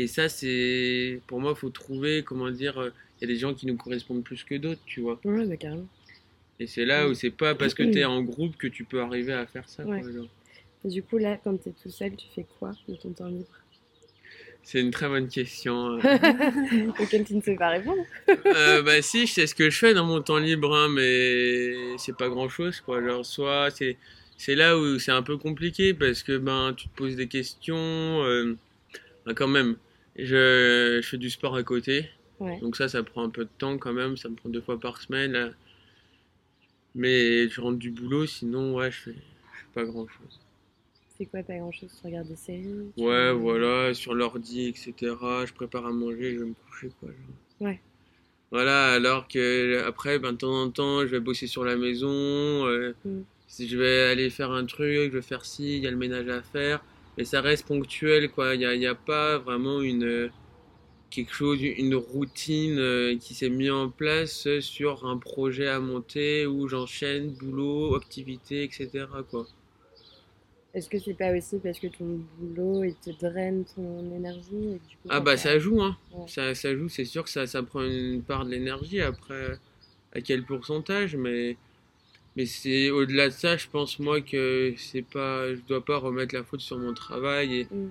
[0.00, 3.52] et ça c'est pour moi faut trouver comment dire euh, il y a des gens
[3.52, 5.88] qui nous correspondent plus que d'autres tu vois Ouais, bah, carrément.
[6.60, 9.00] et c'est là où c'est pas parce que tu es en groupe que tu peux
[9.02, 10.00] arriver à faire ça Ouais.
[10.00, 10.28] quoi, genre.
[10.84, 13.48] Et du coup, là, quand t'es tout seul, tu fais quoi de ton temps libre?
[14.62, 15.98] C'est une très bonne question euh.
[17.00, 18.02] Auquel tu ne sais pas répondre.
[18.46, 21.96] Euh, bah si je sais ce que je fais dans mon temps libre hein, mais
[21.98, 23.96] c'est pas grand chose quoi genre soit c'est
[24.36, 27.76] c'est là où c'est un peu compliqué parce que ben tu te poses des questions
[28.24, 28.56] euh,
[29.26, 29.76] ben, quand même
[30.18, 32.08] je, je fais du sport à côté
[32.40, 32.58] Ouais.
[32.60, 34.78] Donc ça, ça prend un peu de temps quand même, ça me prend deux fois
[34.78, 35.32] par semaine.
[35.32, 35.50] là.
[36.94, 40.38] Mais je rentre du boulot, sinon, ouais, je fais, je fais pas grand chose.
[41.16, 42.92] C'est quoi pas grand chose Tu regardes des séries?
[42.96, 44.94] Ouais, voilà, sur l'ordi, etc.
[45.46, 47.08] Je prépare à manger, je vais me coucher, quoi.
[47.08, 47.68] genre.
[47.68, 47.80] Ouais.
[48.50, 52.08] Voilà, alors que après, ben, de temps en temps, je vais bosser sur la maison.
[52.66, 53.20] euh, Mm.
[53.48, 55.96] Si je vais aller faire un truc, je vais faire ci, il y a le
[55.96, 56.84] ménage à faire.
[57.18, 58.54] Mais ça reste ponctuel, quoi.
[58.54, 60.30] Il n'y a, pas vraiment une
[61.10, 66.46] quelque chose, une routine euh, qui s'est mise en place sur un projet à monter
[66.46, 69.06] où j'enchaîne boulot, activité, etc.
[69.30, 69.46] Quoi.
[70.74, 74.78] Est-ce que c'est pas aussi parce que ton boulot il te draine ton énergie et
[74.78, 75.96] que du coup, Ah bah ça joue, hein.
[76.12, 76.28] Ouais.
[76.28, 79.00] Ça, ça joue, c'est sûr que ça, ça prend une part de l'énergie.
[79.00, 79.58] Après,
[80.12, 81.56] à quel pourcentage, mais,
[82.38, 86.34] mais c'est au-delà de ça, je pense moi que c'est pas, je dois pas remettre
[86.34, 87.90] la faute sur mon travail et, Mm.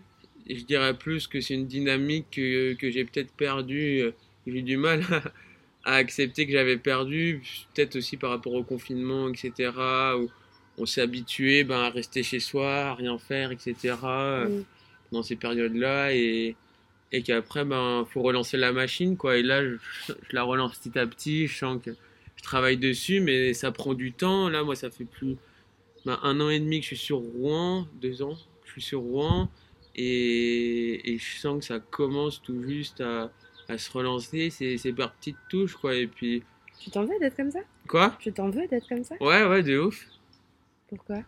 [0.49, 4.01] et je dirais plus que c'est une dynamique que, que j'ai peut-être perdue.
[4.01, 4.11] euh,
[4.47, 5.03] J'ai du mal
[5.85, 7.41] à, à accepter que j'avais perdu,
[7.75, 10.15] peut-être aussi par rapport au confinement, etc.
[10.19, 10.31] Où
[10.79, 13.95] on s'est habitué ben, à rester chez soi, à rien faire, etc.
[14.49, 14.63] Mm.
[15.11, 16.55] dans ces périodes-là et,
[17.13, 19.75] et qu'après ben faut relancer la machine quoi et là je,
[20.09, 21.91] je la relance petit à petit je sens que
[22.37, 25.35] je travaille dessus mais ça prend du temps là moi ça fait plus
[26.05, 28.81] ben, un an et demi que je suis sur Rouen deux ans que je suis
[28.81, 29.49] sur Rouen
[29.95, 33.31] et, et je sens que ça commence tout juste à,
[33.67, 36.43] à se relancer c'est c'est par petites touches quoi et puis
[36.79, 37.59] Tu t'en veux d'être comme ça?
[37.87, 38.15] Quoi?
[38.19, 39.15] Tu t'en veux d'être comme ça?
[39.19, 40.07] Ouais ouais de ouf
[40.87, 41.23] Pourquoi?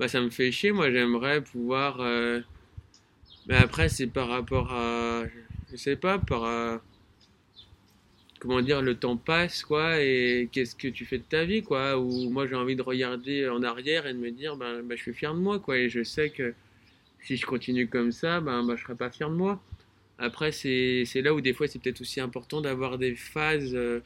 [0.00, 0.72] Bah, ça me fait chier.
[0.72, 2.00] Moi, j'aimerais pouvoir.
[2.00, 2.40] euh,
[3.46, 5.24] Mais après, c'est par rapport à.
[5.70, 6.44] Je sais pas, par.
[6.44, 6.82] à-
[8.44, 11.98] Comment dire, le temps passe, quoi, et qu'est-ce que tu fais de ta vie, quoi.
[11.98, 15.02] Ou moi, j'ai envie de regarder en arrière et de me dire, ben, ben, je
[15.02, 16.52] suis fier de moi, quoi, et je sais que
[17.22, 19.62] si je continue comme ça, ben, ben je serai pas fier de moi.
[20.18, 24.00] Après, c'est là où des fois, c'est peut-être aussi important d'avoir des phases euh,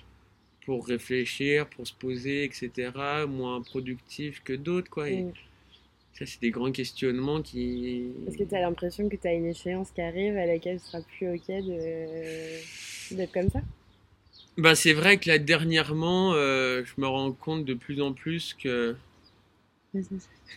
[0.64, 2.92] pour réfléchir, pour se poser, etc.,
[3.29, 5.11] moins productives que d'autres, quoi.
[5.11, 5.33] Et, Mm.
[6.12, 8.12] ça, c'est des grands questionnements qui.
[8.29, 10.87] Est-ce que tu as l'impression que tu as une échéance qui arrive à laquelle tu
[10.87, 13.16] seras plus ok de...
[13.16, 13.62] d'être comme ça?
[14.59, 18.53] Bah, c'est vrai que là, dernièrement, euh, je me rends compte de plus en plus
[18.53, 18.94] que.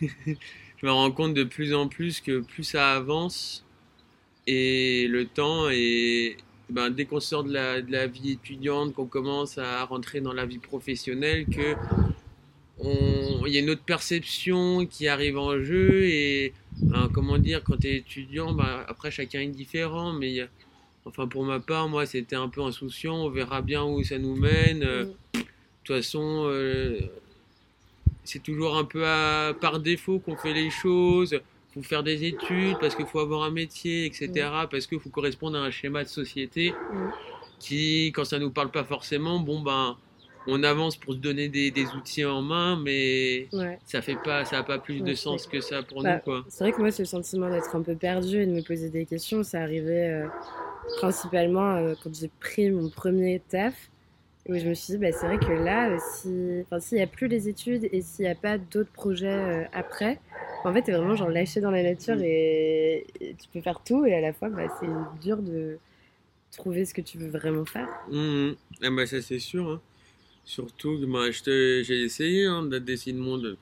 [0.00, 3.64] Je me rends compte de plus en plus que plus ça avance
[4.46, 6.36] et le temps et
[6.70, 10.32] ben, dès qu'on sort de la, de la vie étudiante, qu'on commence à rentrer dans
[10.34, 11.78] la vie professionnelle, que
[13.46, 16.52] il y a une autre perception qui arrive en jeu et
[16.88, 20.40] ben, comment dire, quand tu es étudiant, ben, après chacun est différent, mais il y
[20.40, 20.48] a-
[21.04, 24.36] enfin pour ma part, moi c'était un peu insouciant, on verra bien où ça nous
[24.36, 24.82] mène.
[24.82, 25.38] Euh, Mm.
[25.84, 27.00] De toute façon, euh,
[28.24, 31.40] c'est toujours un peu à- par défaut qu'on fait les choses.
[31.74, 34.68] faut faire des études parce qu'il faut avoir un métier, etc.
[34.70, 37.08] Parce qu'il faut correspondre à un schéma de société Mm.
[37.58, 39.96] qui, quand ça nous parle pas forcément, bon ben,
[40.46, 43.78] on avance pour se donner des, des outils en main, mais Ouais.
[43.84, 46.20] ça fait pas, ça a pas plus Ouais, de sens que ça pour Bah, nous,
[46.20, 46.44] quoi.
[46.48, 49.06] C'est vrai que moi, ce sentiment d'être un peu perdu et de me poser des
[49.06, 50.28] questions, ça arrivait euh,
[50.96, 53.90] principalement euh, quand j'ai pris mon premier taf,
[54.48, 56.60] où je me suis dit, bah, c'est vrai que là, euh, si...
[56.64, 59.64] enfin, s'il n'y a plus les études et s'il n'y a pas d'autres projets euh,
[59.72, 60.20] après,
[60.64, 63.06] en fait, t'es vraiment genre lâché dans la nature et...
[63.20, 65.78] et tu peux faire tout, et à la fois, bah, c'est dur de
[66.52, 67.88] trouver ce que tu veux vraiment faire.
[68.06, 68.56] Mhm.
[68.82, 69.68] Ah bah ça c'est sûr.
[69.70, 69.80] hein.
[70.44, 73.56] Surtout que moi, te- j'ai essayé hein, de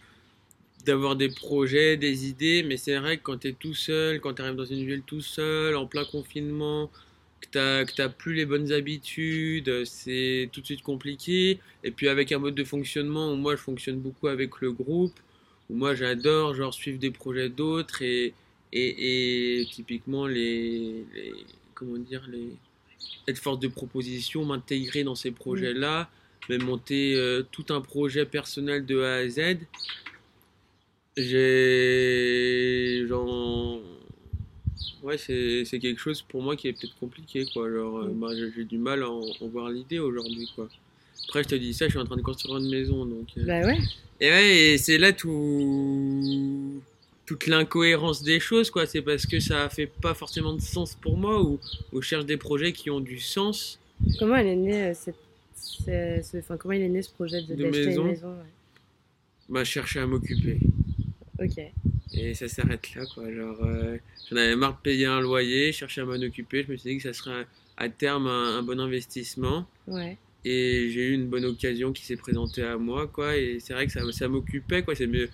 [0.87, 4.35] d'avoir des projets, des idées, mais c'est vrai que quand tu es tout seul, quand
[4.35, 6.91] tu arrives dans une ville tout seul, en plein confinement,
[7.41, 11.61] que que t'as plus les bonnes habitudes, c'est tout de suite compliqué.
[11.85, 15.19] Et puis avec un mode de fonctionnement où moi je fonctionne beaucoup avec le groupe,
[15.69, 18.35] où moi j'adore genre suivre des projets d'autres et,
[18.73, 21.05] et, typiquement les,
[21.75, 22.49] comment dire les
[23.29, 26.11] être force de proposition, m'intégrer dans ces projets-là,
[26.49, 29.59] même monter euh, tout un projet personnel de A à Z.
[31.17, 33.81] J'ai genre
[35.03, 37.71] ouais c'est quelque chose pour moi qui est peut-être compliqué quoi.
[37.71, 40.69] Genre euh, bah, j'ai du mal à en, en voir l'idée aujourd'hui quoi.
[41.29, 43.45] Après je te dis ça je suis en train de construire une maison donc euh,
[43.45, 43.79] Bah ouais.
[44.21, 46.81] et ouais et c'est là tout
[47.27, 48.87] toute l'incohérence des choses quoi.
[48.87, 51.59] C'est parce que ça fait pas forcément de sens pour moi ou,
[51.93, 53.79] ou je cherche des projets qui ont du sens.
[54.19, 55.17] Comment elle est née euh, cette,
[56.39, 58.03] enfin, comment il est né ce projet de De d'acheter maison.
[58.05, 58.45] une maison ouais.
[59.49, 60.59] bah je cherchais à m'occuper
[61.43, 61.59] Ok.
[62.13, 63.33] Et ça s'arrête là, quoi.
[63.33, 63.97] Genre, euh,
[64.29, 66.65] j'en avais marre de payer un loyer, je cherchais à m'en occuper.
[66.67, 67.47] Je me suis dit que ça serait
[67.77, 69.67] à terme un, un bon investissement.
[69.87, 70.19] Ouais.
[70.45, 73.37] Et j'ai eu une bonne occasion qui s'est présentée à moi, quoi.
[73.37, 74.95] Et c'est vrai que ça, ça m'occupait, quoi.
[74.95, 75.31] C'est mieux.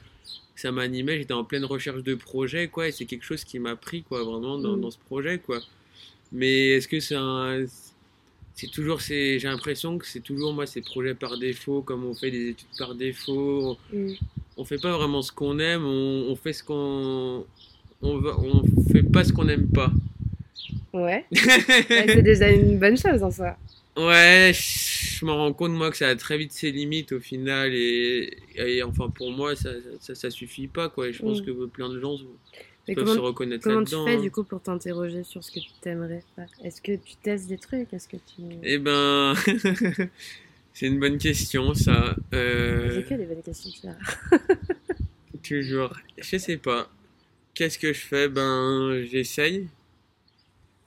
[0.55, 2.89] Ça m'animait, j'étais en pleine recherche de projet, quoi.
[2.89, 4.81] Et c'est quelque chose qui m'a pris, quoi, vraiment, dans, Mm.
[4.83, 5.61] dans ce projet, quoi.
[6.31, 7.65] Mais est-ce que c'est un.
[8.59, 12.15] C'est toujours, c'est, j'ai l'impression que c'est toujours, moi, ces projets par défaut, comme on
[12.15, 14.13] fait des études par défaut Mm.
[14.57, 17.45] on fait pas vraiment ce qu'on aime, on, on fait ce qu'on
[18.03, 19.93] on va, on fait pas ce qu'on n'aime pas.
[20.95, 21.27] Ouais.
[21.31, 23.55] C'est déjà une bonne chose en soi.
[23.99, 27.75] Ouais, je me rends compte moi que ça a très vite ses limites au final
[27.75, 31.09] et, et enfin pour moi ça, ça, ça suffit pas quoi.
[31.09, 31.45] Et je pense Mm.
[31.45, 32.17] que plein de gens
[32.89, 34.21] Mais peuvent se comment, reconnaître comment tu fais hein.
[34.21, 36.49] du coup pour t'interroger sur ce que tu t'aimerais faire?
[36.63, 37.93] Est-ce que tu testes des trucs?
[37.93, 38.43] Est-ce que tu.
[38.63, 39.35] Eh ben,
[40.75, 42.17] c'est une bonne question ça.
[42.33, 44.39] Euh, J'ai que des bonnes questions, tu vois.
[45.43, 45.95] Toujours.
[46.19, 46.89] Je sais pas.
[47.55, 48.29] Qu'est-ce que je fais?
[48.29, 49.69] Ben, j'essaye.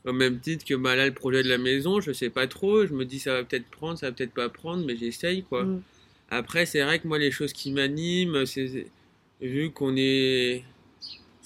[0.06, 2.86] Au même titre que bah, là, le projet de la maison, je sais pas trop.
[2.86, 5.66] Je me dis ça va peut-être prendre, ça va peut-être pas prendre, mais j'essaye quoi.
[5.66, 5.82] Mm.
[6.30, 8.86] Après, c'est vrai que moi, les choses qui m'animent, c'est
[9.42, 10.64] vu qu'on est.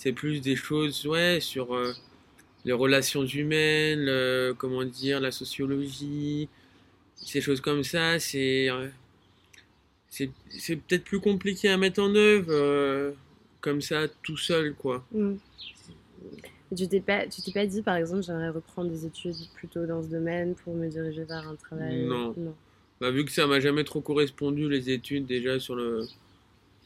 [0.04, 1.94] C'est plus des choses, ouais, sur euh,
[2.66, 6.50] les relations humaines, le- comment dire, la sociologie,
[7.16, 8.70] ces choses comme ça, c'est.
[8.70, 8.90] euh,
[10.10, 13.12] c'est c'est peut-être plus compliqué à mettre en œuvre euh,
[13.62, 15.06] comme ça tout seul quoi.
[15.14, 15.36] Mm.
[16.76, 20.04] Tu t'es pas, tu t'es pas dit par exemple j'aimerais reprendre des études plutôt dans
[20.04, 21.96] ce domaine pour me diriger vers un travail?
[22.04, 22.34] Non.
[22.36, 22.54] non.
[23.00, 26.06] Bah, vu que ça m'a jamais trop correspondu les études déjà sur le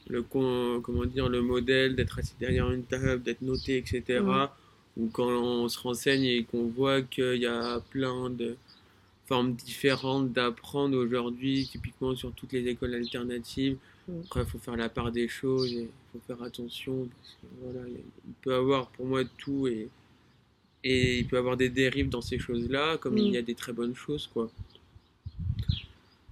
[0.09, 4.21] le comment dire le modèle d'être assis derrière une table, d'être noté etc.
[4.21, 4.49] Mhm.
[4.97, 8.55] Ou quand on se renseigne et qu'on voit qu'il y a plein de
[9.27, 13.77] formes différentes d'apprendre aujourd'hui, typiquement sur toutes les écoles alternatives.
[14.07, 14.21] Mhm.
[14.25, 17.87] Après, il faut faire la part des choses, il faut faire attention, parce que voilà,
[17.89, 19.89] il peut y avoir pour moi tout et,
[20.83, 23.33] et il peut y avoir des dérives dans ces choses-là, comme il Mhm.
[23.33, 24.49] y a des très bonnes choses, quoi.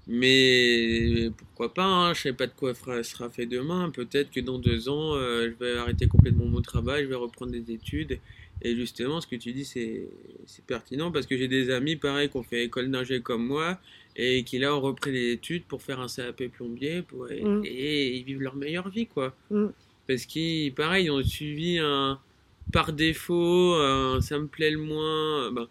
[0.07, 3.89] Mais pourquoi pas, hein, je sais pas de quoi fera- sera fait demain.
[3.89, 7.51] Peut-être que dans deux ans, euh, je vais arrêter complètement mon travail, je vais reprendre
[7.51, 8.19] des études.
[8.61, 10.07] Et justement, ce que tu dis, c'est
[10.45, 13.79] c'est pertinent parce que j'ai des amis, pareil, qui ont fait école d'ingé comme moi
[14.15, 17.63] et qui là ont repris les études pour faire un CAP plombier pour, et, Mm.
[17.65, 19.35] et ils vivent leur meilleure vie, quoi.
[19.51, 19.67] Mm.
[20.07, 22.19] Parce qu'ils, pareil, ils ont suivi un
[22.71, 25.67] par défaut, un ça me plaît le moins, ben,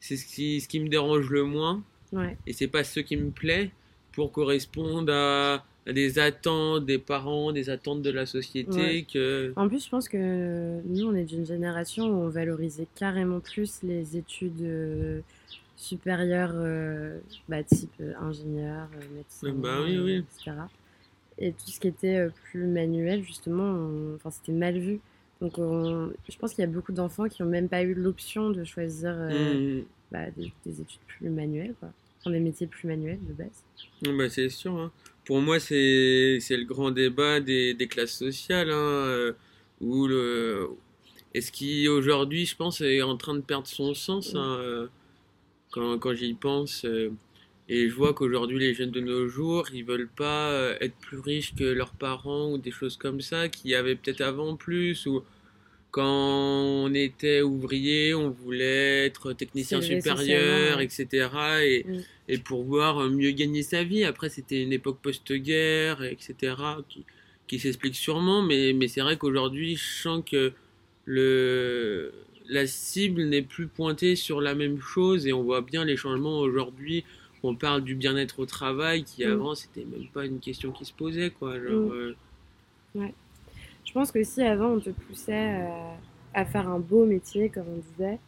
[0.00, 2.36] c'est ce qui, ce qui me dérange le moins Ouais.
[2.46, 3.70] et c'est pas ce qui me plaît
[4.12, 9.06] pour correspondre à, des attentes des parents, des attentes de la société Ouais.
[9.12, 13.40] que En plus, je pense que nous, on est d'une génération où on valorisait carrément
[13.40, 15.20] plus les études euh,
[15.76, 20.12] supérieures, euh, bah, type euh, ingénieur, médecin, Bah oui, oui.
[20.16, 20.56] etc.
[21.38, 25.00] Et tout ce qui était plus manuel, justement, enfin, c'était mal vu.
[25.42, 28.50] Donc, on- je pense qu'il y a beaucoup d'enfants qui n'ont même pas eu l'option
[28.50, 31.90] de choisir euh, Hmm, bah, des, des études plus manuelles, quoi.
[32.20, 33.62] Enfin, des métiers plus manuels de base.
[34.02, 34.72] bah, c'est sûr.
[34.76, 34.90] hein.
[35.24, 39.32] Pour moi, c'est le grand débat des, des classes sociales, hein, euh,
[39.80, 40.68] où le
[41.34, 44.86] et ce qui aujourd'hui, je pense, est en train de perdre son sens hein, euh,
[45.70, 46.84] quand, quand j'y pense.
[46.84, 47.10] euh,
[47.68, 51.54] et je vois qu'aujourd'hui, les jeunes de nos jours, ils veulent pas être plus riches
[51.56, 55.24] que leurs parents ou des choses comme ça, qui avaient peut-être avant plus, ou
[55.96, 61.28] quand on était ouvrier, on voulait être technicien supérieur, etc.
[61.64, 62.00] Et, Mm.
[62.28, 64.04] et pouvoir euh, mieux gagner sa vie.
[64.04, 66.54] Après, c'était une époque post-guerre, etc.,
[66.90, 67.04] qui,
[67.46, 70.52] qui s'explique sûrement, mais, mais c'est vrai qu'aujourd'hui, je sens que
[71.06, 72.12] le,
[72.48, 76.40] la cible n'est plus pointée sur la même chose et on voit bien les changements
[76.40, 77.04] aujourd'hui.
[77.42, 79.30] On parle du bien-être au travail qui Mm.
[79.32, 81.54] avant, c'était même pas une question qui se posait, quoi.
[81.58, 82.14] Genre, Mm.
[82.98, 83.08] euh,
[83.86, 85.68] Je pense que si avant on te poussait euh,
[86.34, 88.18] à faire un beau métier, comme on disait,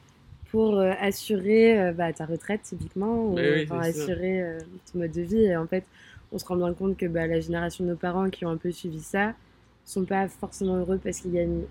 [0.51, 4.57] pour euh, assurer euh, bah, ta retraite typiquement, ou oui, enfin, assurer
[4.91, 5.43] ton mode de vie.
[5.43, 5.85] Et en fait,
[6.33, 8.57] on se rend bien compte que bah, la génération de nos parents qui ont un
[8.57, 9.35] peu suivi ça
[9.85, 11.65] sont pas forcément heureux parce qu'ils gagnent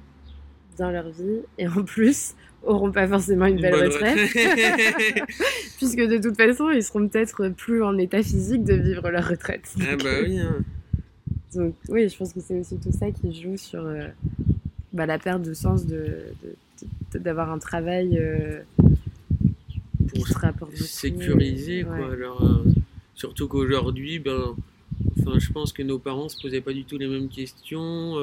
[0.75, 4.17] bien leur vie et en plus auront pas forcément une belle retraite,
[5.77, 9.73] puisque de toute façon ils seront peut-être plus en état physique de vivre leur retraite.
[9.79, 10.39] ah bah oui.
[10.39, 10.63] hein.
[11.53, 14.07] Donc oui, je pense que c'est aussi tout ça qui joue sur euh,
[14.93, 16.25] bah, la perte de sens de,
[17.13, 18.61] d'avoir un travail euh,
[20.11, 20.75] qui Pour se rapporte
[21.83, 21.97] Ouais.
[21.97, 22.11] quoi.
[22.13, 22.63] Alors, euh,
[23.15, 24.55] surtout qu'aujourd'hui, ben,
[25.19, 28.15] enfin, je pense que nos parents se posaient pas du tout les mêmes questions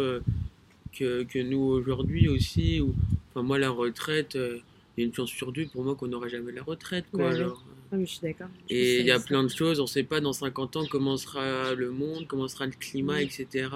[0.97, 2.81] que, que nous aujourd'hui aussi.
[2.81, 2.95] Ou,
[3.31, 6.29] enfin, moi, la retraite, il y a une chance sur deux pour moi qu'on n'aura
[6.29, 7.07] jamais la retraite.
[7.13, 7.55] Quoi, Bah.
[7.95, 8.49] Ah, mais je suis d'accord.
[8.69, 11.17] Et il y a plein de choses, on ne sait pas dans 50 ans comment
[11.17, 13.69] sera le monde, comment sera le climat, etc.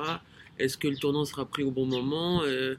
[0.59, 2.75] Est-ce que le tournant sera pris au bon moment euh,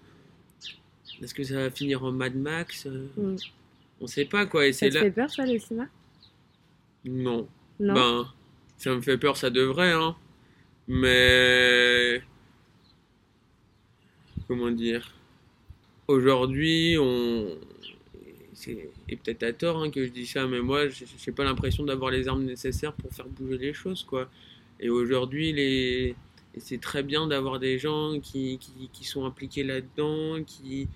[1.22, 3.36] Est-ce que ça va finir en Mad Max Euh, Mm.
[4.02, 4.66] On ne sait pas quoi.
[4.68, 5.02] Et Ça te là.
[5.02, 5.88] fait peur, ça, le climat
[7.06, 7.48] Non.
[7.80, 8.34] Non Ben,
[8.78, 10.16] ça me fait peur, ça devrait, hein.
[10.88, 12.22] Mais.
[14.48, 15.14] Comment dire?
[16.08, 17.58] Aujourd'hui, on.
[18.68, 22.12] Et peut-être à tort hein, que je dis ça, mais moi, j'ai pas l'impression d'avoir
[22.12, 24.30] les armes nécessaires pour faire bouger les choses, quoi.
[24.80, 26.16] Et aujourd'hui,
[26.58, 28.60] c'est très bien d'avoir des gens qui,
[29.02, 30.88] sont impliqués là-dedans, qui,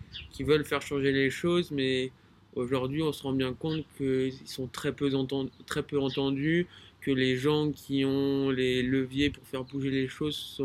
[0.42, 2.12] veulent faire changer les choses, mais
[2.56, 6.68] aujourd'hui, on se rend bien compte qu'ils sont très peu, entendus,
[7.02, 10.62] que les gens qui ont les leviers pour faire bouger les choses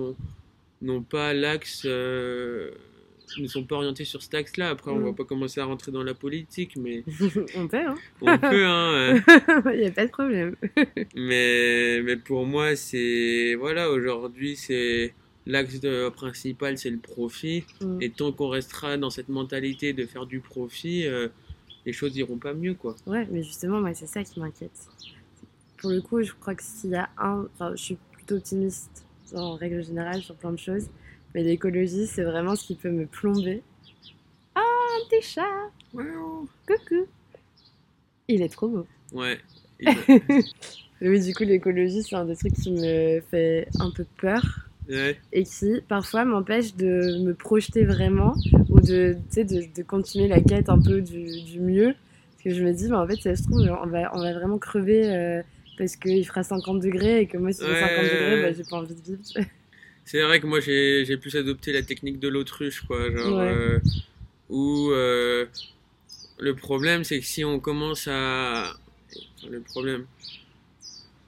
[0.80, 2.70] n'ont pas l'axe, euh,
[3.38, 4.70] ne sont pas orientés sur cet axe-là.
[4.70, 5.04] Après, on Mm.
[5.04, 7.04] va pas commencer à rentrer dans la politique, mais
[7.56, 9.14] On peut, hein on peut, hein.
[9.74, 10.56] Il n'y a pas de problème.
[11.14, 13.54] Mais, mais pour moi, c'est.
[13.54, 15.14] Voilà, aujourd'hui, c'est.
[15.46, 15.80] L'axe
[16.14, 17.64] principal, c'est le profit.
[17.80, 18.02] Mm.
[18.02, 21.28] Et tant qu'on restera dans cette mentalité de faire du profit, euh,
[21.86, 22.94] les choses iront pas mieux, quoi.
[23.06, 24.78] Ouais, mais justement, moi, c'est ça qui m'inquiète.
[25.78, 27.46] Pour le coup, je crois que s'il y a un.
[27.54, 30.86] Enfin, je suis plutôt optimiste en règle générale sur plein de choses.
[31.34, 33.62] Mais l'écologie, c'est vraiment ce qui peut me plomber.
[34.54, 35.70] Ah, un petit chat
[36.66, 37.06] Coucou
[38.28, 38.86] Il est trop beau.
[39.12, 39.38] Ouais.
[41.00, 44.42] Mais oui, du coup, l'écologie, c'est un des trucs qui me fait un peu peur.
[44.88, 45.18] ouais.
[45.32, 48.34] et qui parfois m'empêche de me projeter vraiment
[48.68, 51.94] ou de, tu sais, de, de continuer la quête un peu du, du mieux.
[52.32, 54.32] Parce que je me dis, bah, en fait, ça se trouve, on va, on va
[54.32, 55.42] vraiment crever euh,
[55.78, 58.64] parce qu'il fera 50 degrés et que moi, si Ouais, 50 ouais, degrés, bah, j'ai
[58.64, 59.22] pas envie de vivre.
[60.10, 63.52] C'est vrai que moi j'ai j'ai plus adopté la technique de l'autruche quoi, genre Ouais.
[63.54, 63.78] euh,
[64.48, 65.44] où euh,
[66.38, 68.72] le problème c'est que si on commence à
[69.36, 70.06] enfin, le problème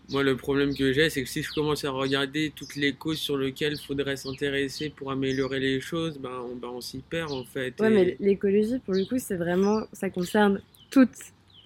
[0.09, 3.19] moi le problème que j'ai c'est que si je commence à regarder toutes les causes
[3.19, 7.31] sur lesquelles il faudrait s'intéresser pour améliorer les choses, ben on, ben, on s'y perd
[7.33, 7.75] en fait.
[7.81, 11.11] Ouais, Et- mais l'écologie, pour le coup, c'est vraiment, ça concerne toute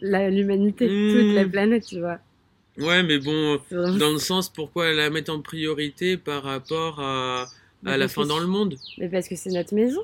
[0.03, 1.09] la- l'humanité, Mmh.
[1.11, 2.19] toute la planète, tu vois.
[2.79, 7.49] Ouais, mais bon, vraiment- dans le sens pourquoi la mettre en priorité par rapport à,
[7.87, 8.77] à la fin dans le monde?
[8.99, 10.01] Mais parce que c'est notre maison.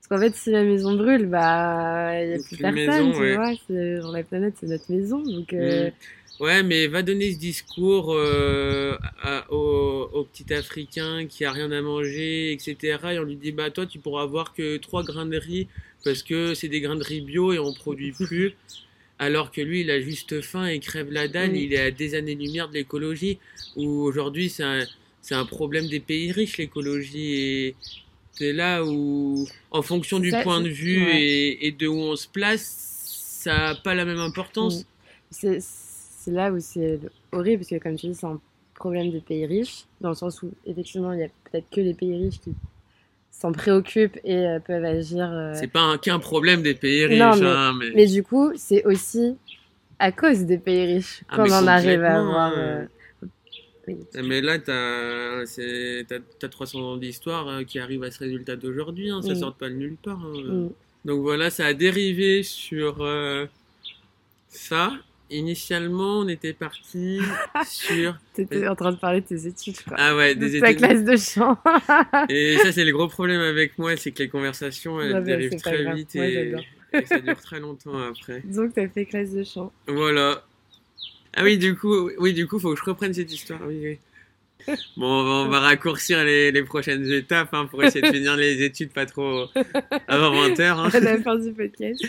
[0.00, 3.20] Parce qu'en fait, si la maison brûle, bah, il n'y a plus personne, maison, tu
[3.20, 3.34] ouais.
[3.34, 3.52] vois.
[4.00, 5.18] Genre, la planète, c'est notre maison.
[5.22, 5.92] Donc, euh, Mm.
[6.40, 11.72] Ouais, mais va donner ce discours euh, à- au, au petit Africain qui a rien
[11.72, 13.14] à manger, etc.
[13.14, 15.66] Et on lui dit, bah toi, tu pourras avoir que trois grains de riz
[16.04, 18.54] parce que c'est des grains de riz bio et on produit plus.
[19.18, 21.56] Alors que lui, il a juste faim et crève la dalle.
[21.56, 23.38] Il est à des années-lumière de l'écologie.
[23.76, 24.64] Où aujourd'hui, c'est
[25.34, 27.34] un, problème des pays riches, l'écologie.
[27.34, 27.76] Et
[28.32, 31.22] c'est là où, en fonction du Ça, point de vue ouais.
[31.22, 32.88] et, et de où on se place,
[33.48, 34.84] ça n'a pas la même importance.
[35.30, 35.60] C'est
[36.26, 37.00] là où c'est
[37.32, 38.40] horrible, parce que comme tu dis, c'est un
[38.74, 41.94] problème des pays riches, dans le sens où, effectivement, il y a peut-être que les
[41.94, 42.54] pays riches qui
[43.40, 45.30] s'en préoccupent et euh, peuvent agir.
[45.30, 47.90] euh, C'est pas un- qu'un problème des pays riches, Non, mais- hein, mais...
[47.94, 49.36] Mais du coup, c'est aussi
[50.00, 52.52] à cause des pays riches Ah, qu'on en arrive à avoir.
[52.56, 52.84] euh,
[53.22, 53.26] euh,
[53.86, 53.96] oui.
[54.24, 55.44] Mais là, t'as-
[56.40, 59.36] t'as 300 ans d'histoire qui arrivent à ce résultat d'aujourd'hui, hein, ça Mm.
[59.36, 60.18] sort pas de nulle part.
[60.20, 60.42] hein.
[60.52, 60.68] Mm.
[61.04, 63.06] Donc voilà, ça a dérivé sur
[64.48, 64.92] ça.
[65.30, 67.20] Initialement, on était parti
[67.66, 68.16] sur...
[68.32, 69.96] T'étais en train de parler de tes études, quoi.
[69.98, 70.86] Ah ouais, de des ta études.
[70.86, 71.58] classe de chant.
[72.30, 75.60] Et ça, c'est le gros problème avec moi, c'est que les conversations, elles bah, dérivent
[75.60, 78.40] très vite Moi, et ça dure très longtemps après.
[78.44, 79.72] Donc, t'as fait classe de chant.
[79.86, 80.44] Voilà.
[81.34, 83.60] Ah oui, du coup, oui, du coup, faut que je reprenne cette histoire.
[83.66, 83.98] Oui, oui.
[84.96, 88.36] Bon, on va, on va raccourcir les, les prochaines étapes hein, pour essayer de finir
[88.36, 89.46] les études pas trop
[90.06, 90.62] avant 20h.
[90.62, 90.90] hein.
[90.92, 92.04] à la fin du podcast.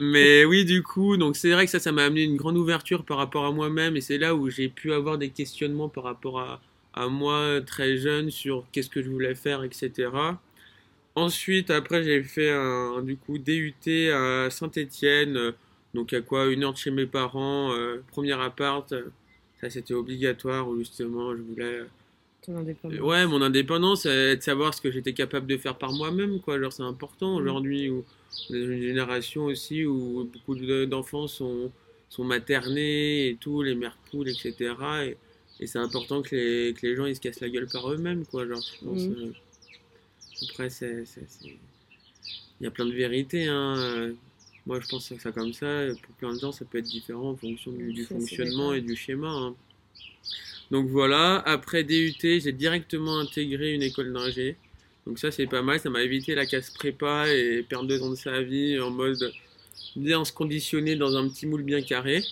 [0.00, 3.04] Mais oui, du coup, donc c'est vrai que ça, ça m'a amené une grande ouverture
[3.04, 6.40] par rapport à moi-même et c'est là où j'ai pu avoir des questionnements par rapport
[6.40, 6.60] à,
[6.94, 10.08] à moi très jeune sur qu'est-ce que je voulais faire, etc.
[11.16, 13.74] Ensuite, après, j'ai fait un du coup DUT
[14.12, 15.52] à Saint-Étienne, euh,
[15.92, 18.94] donc à quoi une heure de chez mes parents, euh, premier appart.
[19.62, 21.80] Euh, Ça, c'était obligatoire où justement je voulais.
[22.42, 23.00] Ton indépendance.
[23.00, 26.58] Ouais, mon indépendance, euh, de savoir ce que j'étais capable de faire par moi-même, quoi.
[26.58, 27.42] Genre, c'est important Mm.
[27.42, 28.04] aujourd'hui où
[28.48, 31.70] on est dans une génération aussi où beaucoup de- d'enfants sont,
[32.08, 34.74] sont maternés et tout, les mères poules, etc.
[35.04, 35.16] Et,
[35.60, 38.24] et c'est important que les, que les gens ils se cassent la gueule par eux-mêmes,
[38.24, 38.46] quoi.
[38.46, 39.02] Genre, je pense.
[39.02, 39.12] Mm.
[39.12, 39.32] euh,
[40.50, 41.04] après, c'est-
[42.60, 44.12] il y a plein de vérités, hein.
[44.70, 45.66] Moi, je pense que ça comme ça.
[46.00, 49.26] Pour plein de gens, ça peut être différent en fonction du, fonctionnement et du schéma.
[49.28, 49.56] hein.
[50.70, 54.54] Donc voilà, après DUT, j'ai directement intégré une école d'ingé.
[55.08, 55.80] Donc ça, c'est pas mal.
[55.80, 59.32] Ça m'a évité la casse prépa et perdre deux ans de sa vie en mode
[59.96, 62.22] bien se conditionner dans un petit moule bien carré.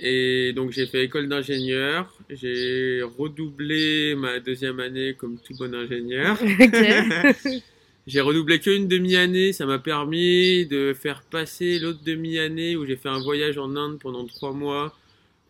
[0.00, 2.12] Et donc j'ai fait école d'ingénieur.
[2.28, 6.36] J'ai redoublé ma deuxième année comme tout bon ingénieur.
[8.06, 13.08] J'ai redoublé qu'une demi-année, ça m'a permis de faire passer l'autre demi-année où j'ai fait
[13.08, 14.94] un voyage en Inde pendant trois mois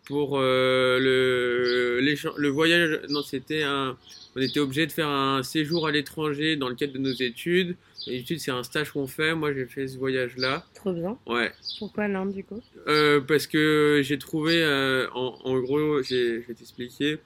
[0.05, 3.01] pour euh, le, voyage.
[3.09, 3.97] Non, c'était un.
[4.37, 7.75] On était obligé de faire un séjour à l'étranger dans le cadre de nos études.
[8.05, 9.33] D'habitude, c'est un stage qu'on fait.
[9.33, 10.65] Moi, j'ai fait ce voyage-là.
[10.75, 11.17] Trop bien.
[11.25, 11.51] Ouais.
[11.79, 12.61] Pourquoi l'Inde du coup?
[12.87, 17.17] Euh, parce que j'ai trouvé, euh, en, en gros, je vais t'expliquer.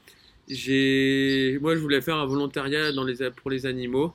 [0.47, 4.13] Moi, je voulais faire un volontariat dans les, pour les animaux.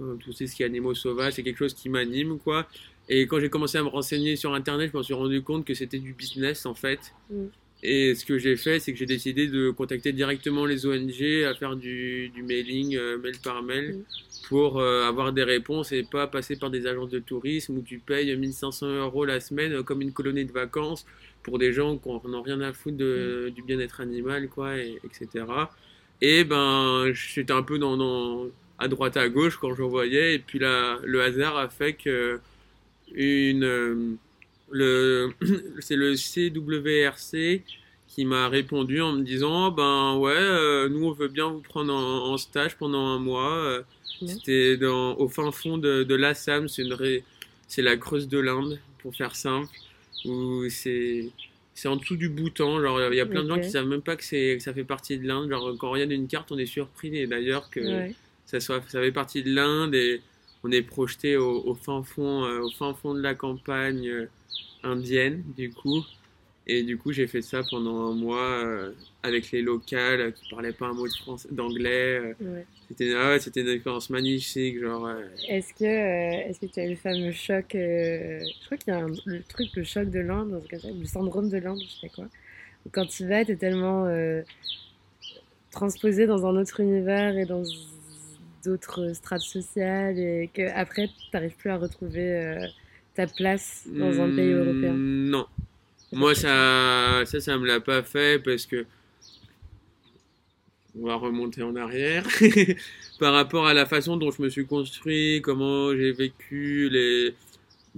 [0.00, 2.66] Euh, Tout ce qui est animaux sauvages, c'est quelque chose qui m'anime, quoi.
[3.08, 5.74] Et quand j'ai commencé à me renseigner sur Internet, je me suis rendu compte que
[5.74, 7.00] c'était du business, en fait.
[7.30, 7.44] Mm.
[7.84, 11.54] Et ce que j'ai fait, c'est que j'ai décidé de contacter directement les ONG, à
[11.54, 14.02] faire du, du mailing, euh, mail par mail, Mm.
[14.48, 17.98] pour euh, avoir des réponses et pas passer par des agences de tourisme où tu
[17.98, 21.06] payes 1500 euros la semaine euh, comme une colonie de vacances
[21.42, 25.44] pour des gens qui n'ont rien à foutre de- du bien-être animal, quoi, et- etc.
[26.20, 28.46] Et ben, j'étais un peu dans, dans-
[28.78, 32.40] à droite à gauche quand je voyais, et puis là, le hasard a fait que
[33.12, 34.12] une, euh,
[34.70, 35.30] le,
[35.80, 37.62] c'est le CWRC
[38.08, 41.92] qui m'a répondu en me disant, ben ouais, euh, nous on veut bien vous prendre
[41.94, 43.52] en, en stage pendant un mois.
[43.56, 43.82] euh.
[44.26, 47.22] C'était dans, au fin fond de, de l'Assam, c'est une ré-
[47.68, 49.68] c'est la Creuse de l'Inde, pour faire simple,
[50.24, 51.28] où c'est
[51.74, 52.80] c'est en dessous du Bhoutan.
[52.82, 54.74] Genre, il y a plein de gens qui savent même pas que, c'est, que ça
[54.74, 55.48] fait partie de l'Inde.
[55.48, 58.14] Genre, quand on regarde une carte, on est surpris et d'ailleurs que Ouais.
[58.48, 60.22] Ça, soit, ça fait partie de l'Inde et
[60.64, 64.26] on est projeté au, au fin fond, euh, au fin fond de la campagne euh,
[64.82, 66.02] indienne, du coup.
[66.66, 68.92] Et du coup, j'ai fait ça pendant un mois euh,
[69.22, 72.18] avec les locales euh, qui parlaient pas un mot de français, d'anglais.
[72.18, 72.34] euh.
[72.40, 72.66] Ouais.
[72.88, 75.10] C'était ah c'était une expérience magnifique, genre.
[75.46, 79.00] Est-ce que, est-ce que tu as eu le fameux choc Je crois qu'il y a
[79.04, 82.24] un- le truc, le choc de l'Inde, le syndrome de l'Inde, je sais quoi.
[82.92, 84.06] Quand tu vas, tu es tellement
[85.70, 87.62] transposé dans un autre univers et dans
[88.64, 92.68] d'autres strates sociales et qu'après, tu n'arrives plus à retrouver euh,
[93.14, 95.02] ta place dans un pays Hmm, européen.
[95.30, 95.46] Non.
[96.12, 98.86] Moi, ça, ça, ça me l'a pas fait parce que.
[100.98, 102.26] On va remonter en arrière.
[103.18, 107.34] Par rapport à la façon dont je me suis construit, comment j'ai vécu les.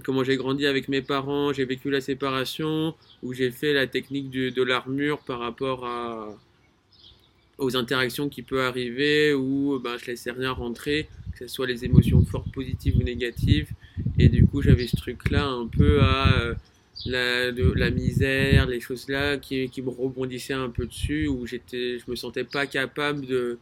[0.03, 4.29] Comment j'ai grandi avec mes parents, j'ai vécu la séparation, où j'ai fait la technique
[4.31, 6.29] du- de l'armure par rapport à,
[7.61, 11.85] aux interactions qui peuvent arriver, où ben, je laissais rien rentrer, que ce soit les
[11.85, 13.69] émotions fortes, positives ou négatives.
[14.17, 16.55] Et du coup, j'avais ce truc-là un peu à euh,
[17.05, 21.99] la, de, la misère, les choses-là qui, qui me rebondissaient un peu dessus, où j'étais,
[21.99, 23.59] je me sentais pas capable de,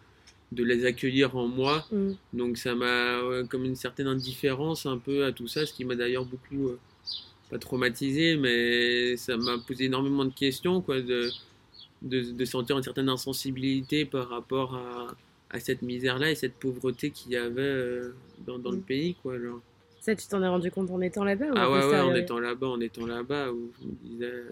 [0.53, 1.85] de les accueillir en moi.
[1.91, 2.11] Mm.
[2.33, 5.83] Donc ça m'a ouais, comme une certaine indifférence un peu à tout ça, ce qui
[5.83, 6.79] m'a d'ailleurs beaucoup, euh,
[7.49, 11.29] pas traumatisé, mais ça m'a posé énormément de questions, quoi, de,
[12.01, 15.07] de, de sentir une certaine insensibilité par rapport à,
[15.49, 18.13] à cette misère-là et cette pauvreté qu'il y avait euh,
[18.45, 18.81] dans, dans le Mm.
[18.81, 19.61] pays, quoi, genre.
[19.99, 22.39] Ça, tu t'en es rendu compte en étant là-bas Ah ouais, ouais, en posteriori étant
[22.39, 24.43] là-bas, en étant là-bas, où je me disais...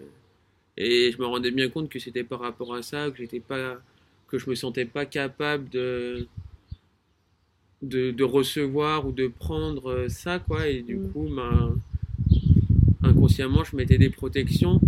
[0.79, 3.81] Et je me rendais bien compte que c'était par rapport à ça, que j'étais pas...
[4.27, 6.27] que je me sentais pas capable de...
[7.81, 10.67] de, de recevoir ou de prendre euh, ça, quoi.
[10.67, 11.11] Et du Mm.
[11.13, 11.75] coup, ben,
[13.03, 14.79] inconsciemment, je mettais des protections.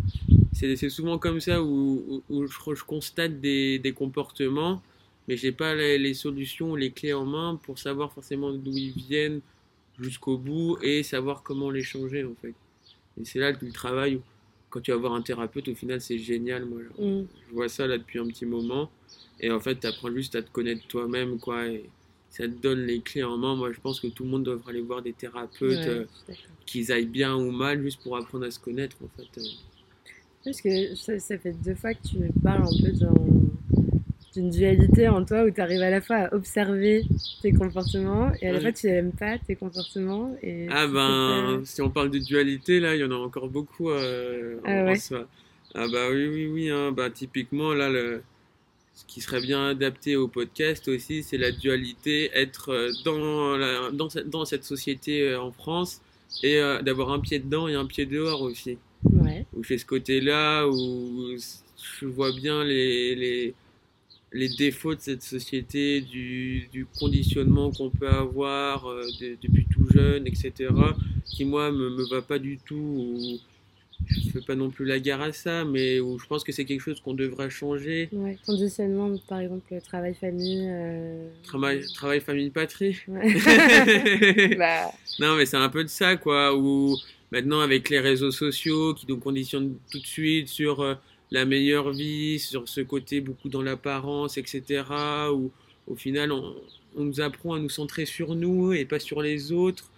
[0.60, 4.82] C'est souvent comme ça où, où, où je, je constate des, des comportements,
[5.28, 8.92] mais j'ai pas les, les solutions, les clés en main pour savoir forcément d'où ils
[8.92, 9.40] viennent
[10.00, 12.54] jusqu'au bout et savoir comment les changer en fait.
[13.20, 14.22] Et c'est là que le travail, où,
[14.70, 16.66] quand tu vas voir un thérapeute, au final c'est génial.
[16.66, 17.24] Moi, Mm.
[17.48, 18.90] je vois ça là depuis un petit moment.
[19.40, 21.68] Et en fait, tu apprends juste à te connaître toi-même, quoi.
[21.68, 21.86] Et
[22.30, 23.56] ça te donne les clés en main.
[23.56, 26.34] Moi, je pense que tout le monde devrait aller voir des thérapeutes, Ouais, euh, je
[26.66, 29.40] qu'ils aillent bien ou mal, juste pour apprendre à se connaître, en fait.
[29.40, 29.44] euh.
[30.44, 33.14] Parce que ça, ça fait deux fois que tu me parles un peu d'un
[34.36, 37.04] d'une dualité en toi où tu arrives à la fois à observer
[37.42, 38.64] tes comportements et à la Ouais.
[38.66, 40.36] fois tu n'aimes pas tes comportements.
[40.44, 43.90] Et Ah ben, si on parle de dualité, là, il y en a encore beaucoup
[43.90, 44.92] euh, en, Ah ouais.
[44.92, 45.28] en soi.
[45.74, 46.70] Ah bah oui, oui, oui.
[46.70, 46.92] Hein.
[46.92, 48.22] Bah, typiquement, là, le...
[48.94, 53.90] ce qui serait bien adapté au podcast aussi, c'est la dualité, être euh, dans, la...
[53.92, 54.30] dans, cette...
[54.30, 56.02] dans cette société euh, en France
[56.44, 58.78] et euh, d'avoir un pied dedans et un pied dehors aussi.
[59.04, 59.46] Ouais.
[59.56, 61.36] Où j'ai ce côté-là où
[62.02, 63.54] je vois bien les, les,
[64.34, 69.88] les défauts de cette société, du, du conditionnement qu'on peut avoir euh, de- depuis tout
[69.94, 70.54] jeune, etc.,
[71.26, 73.38] qui moi me, me va pas du tout, ou
[74.08, 76.66] je fais pas non plus la gare à ça, mais où je pense que c'est
[76.66, 78.10] quelque chose qu'on devrait changer.
[78.12, 78.38] Ouais.
[78.46, 80.66] Conditionnement, par exemple, travail, famille.
[80.70, 82.98] euh, Travail, travail famille, patrie.
[83.08, 83.34] Ouais.
[84.58, 86.56] bah, Non, mais c'est un peu de ça, quoi.
[86.58, 86.96] Où
[87.32, 90.96] maintenant, avec les réseaux sociaux qui nous conditionnent tout de suite sur euh,
[91.32, 94.84] la meilleure vie, sur ce côté beaucoup dans l'apparence, etc.
[95.34, 95.52] Où
[95.88, 96.56] au final, on,
[96.96, 99.90] on nous apprend à nous centrer sur nous et pas sur les autres.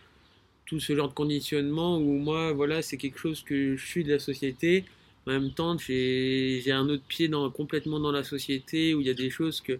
[0.65, 4.11] Tout ce genre de conditionnement où moi, voilà, c'est quelque chose que je suis de
[4.13, 4.85] la société.
[5.27, 9.09] En même temps, j'ai un autre pied dans, complètement dans la société où il y
[9.09, 9.79] a des choses que,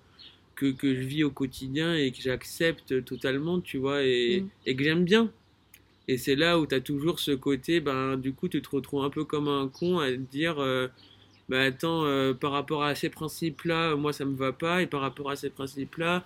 [0.55, 4.49] que, que je vis au quotidien et que j'accepte totalement, tu vois, et, Mm.
[4.65, 5.31] et que j'aime bien.
[6.07, 9.03] Et c'est là où tu as toujours ce côté, ben, du coup, tu te retrouves
[9.03, 10.87] un peu comme un con à te dire, euh,
[11.47, 15.01] bah attends, euh, par rapport à ces principes-là, moi ça me va pas, et par
[15.01, 16.25] rapport à ces principes-là,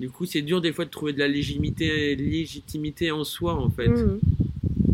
[0.00, 3.70] du coup, c'est dur des fois de trouver de la légitimité, légitimité en soi, en
[3.70, 3.88] fait.
[3.88, 4.20] mhm.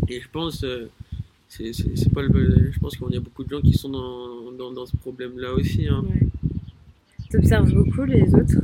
[0.09, 0.89] Et je pense, euh,
[1.49, 4.71] c'est pas le, je pense qu'il y a beaucoup de gens qui sont dans, dans,
[4.71, 5.87] dans ce problème-là aussi.
[5.87, 6.03] Hein.
[6.07, 6.27] Ouais.
[7.29, 8.61] Tu observes beaucoup les autres?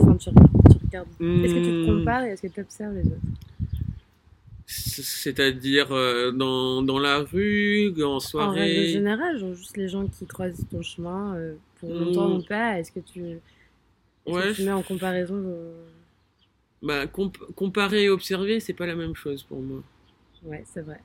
[0.00, 1.08] Enfin, tu, tu regardes.
[1.20, 3.18] Est-ce que tu te compares et est-ce que tu observes les autres?
[4.78, 8.86] C'est-à-dire euh, dans, dans la rue, en En règle soirée.
[8.86, 11.94] générale, genre juste les gens qui croisent ton chemin, euh, pour Hmm.
[11.94, 13.40] longtemps ou pas, est-ce que tu,
[14.34, 15.86] que tu mets en comparaison euh,
[16.82, 19.82] bah, comp- comparer et observer, c'est pas la même chose pour moi.
[20.42, 21.00] Ouais, c'est vrai.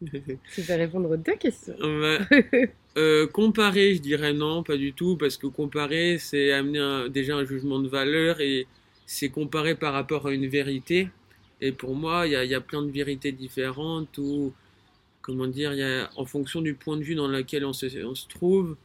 [0.54, 1.76] Tu peux répondre aux deux questions.
[2.98, 7.36] Euh, comparer, je dirais non, pas du tout, parce que comparer, c'est amener un- déjà
[7.36, 8.66] un jugement de valeur et
[9.06, 11.08] c'est comparer par rapport à une vérité.
[11.62, 14.52] Et pour moi, il y a, il y a plein de vérités différentes ou,
[15.22, 17.86] comment dire, il y a, en fonction du point de vue dans lequel on se,
[18.04, 18.76] on se trouve,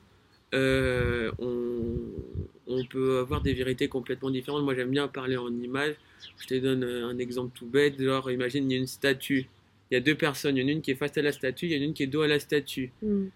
[0.53, 1.95] euh, on,
[2.67, 4.63] on peut avoir des vérités complètement différentes.
[4.63, 5.95] Moi, j'aime bien parler en images.
[6.37, 9.47] Je te donne un exemple tout bête, genre, imagine, il y a une statue.
[9.89, 11.31] Il y a deux personnes, il y en a une qui est face à la
[11.31, 12.91] statue, il y en a une qui est dos à la statue.
[13.01, 13.27] Hmm.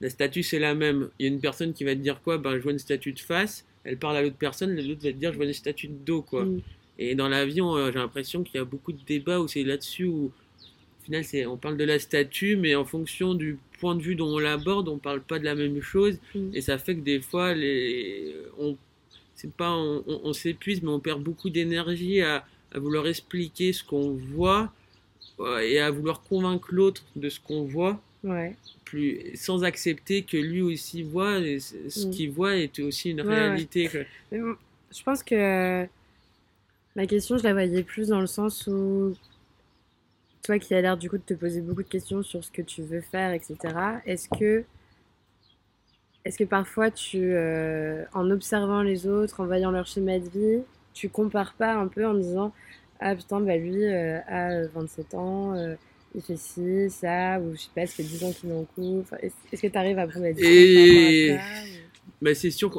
[0.00, 1.10] La statue, c'est la même.
[1.18, 2.38] Il y a une personne qui va te dire quoi?
[2.38, 3.66] Ben, je vois une statue de face.
[3.84, 6.22] Elle parle à l'autre personne, l'autre va te dire, je vois une statue de dos,
[6.22, 6.44] quoi.
[6.44, 6.62] Mm.
[6.98, 10.04] Et dans l'avion, euh, j'ai l'impression qu'il y a beaucoup de débats où c'est là-dessus
[10.04, 14.02] où, au final, c'est, on parle de la statue, mais en fonction du point de
[14.02, 16.18] vue dont on l'aborde, on parle pas de la même chose.
[16.34, 16.50] Mm.
[16.54, 18.76] Et ça fait que des fois, les, on,
[19.36, 23.72] c'est pas, on, on- on s'épuise, mais on perd beaucoup d'énergie à, à vouloir expliquer
[23.72, 24.72] ce qu'on voit
[25.38, 28.56] euh, et à vouloir convaincre l'autre de ce qu'on voit Ouais.
[28.84, 32.10] plus sans accepter que lui aussi voit et ce Mm.
[32.10, 33.88] qu'il voit est aussi une Ouais, réalité
[34.32, 35.86] je pense que
[36.98, 39.14] ma question, je la voyais plus dans le sens où
[40.42, 42.60] toi qui as l'air du coup de te poser beaucoup de questions sur ce que
[42.60, 43.56] tu veux faire, etc.
[44.04, 44.64] Est-ce que
[46.24, 50.62] est-ce que parfois tu, euh, en observant les autres, en voyant leur schéma de vie,
[50.92, 52.52] tu compares pas un peu en disant
[52.98, 55.76] ah putain bah lui euh, a 27 ans, euh,
[56.16, 58.64] il fait ci, ça, ou je sais pas, ça fait 10 ans qu'il est en
[58.64, 59.16] couple.
[59.52, 62.70] Est-ce que tu arrives à prendre la distance Et- c'est sûr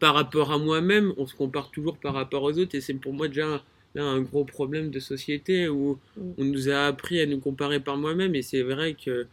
[0.00, 3.12] par rapport à moi-même, on se compare toujours par rapport aux autres et c'est pour
[3.12, 3.62] moi déjà
[3.94, 6.20] là un gros problème de société où Mm.
[6.38, 9.26] on nous a appris à nous comparer par moi-même et c'est vrai que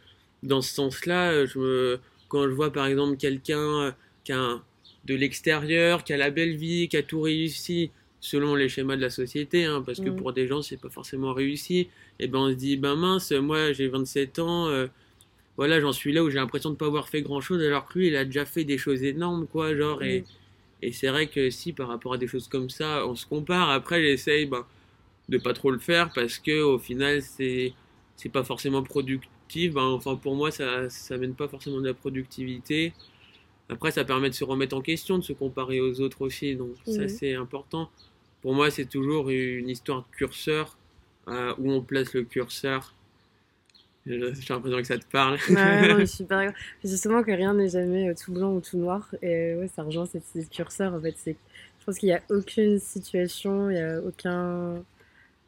[0.43, 3.91] dans ce sens-là, je me, quand je vois par exemple quelqu'un euh,
[4.23, 4.63] qui a un-
[5.05, 7.89] de l'extérieur, qui a la belle vie, qui a tout réussi
[8.19, 10.15] selon les schémas de la société, hein, parce que Mm.
[10.15, 11.87] pour des gens c'est pas forcément réussi,
[12.19, 14.85] et ben on se dit ben mince, moi j'ai 27 ans, euh,
[15.57, 18.07] voilà j'en suis là où j'ai l'impression de pas avoir fait grand-chose alors que lui
[18.09, 20.23] il a déjà fait des choses énormes quoi, genre et.
[20.81, 23.69] Et c'est vrai que si par rapport à des choses comme ça, on se compare.
[23.69, 24.65] Après, j'essaye ben,
[25.29, 27.75] de pas trop le faire parce que au final, c'est
[28.17, 29.73] c'est pas forcément productif.
[29.73, 32.93] Ben, enfin, pour moi, ça ça mène pas forcément de la productivité.
[33.69, 36.55] Après, ça permet de se remettre en question, de se comparer aux autres aussi.
[36.55, 37.07] Donc ça, Mhm.
[37.07, 37.89] c'est important.
[38.41, 40.77] Pour moi, c'est toujours une histoire de curseur
[41.27, 42.95] euh, où on place le curseur.
[44.05, 44.17] J'ai
[44.49, 45.37] l'impression que ça te parle.
[45.49, 46.55] Ouais, non, mais je suis super d'accord.
[46.83, 49.13] Justement que rien n'est jamais euh, tout blanc ou tout noir.
[49.21, 50.93] Et ouais, ça rejoint cette de curseur.
[50.93, 51.35] En fait, c'est,
[51.79, 54.83] je pense qu'il n'y a aucune situation, il n'y a aucun,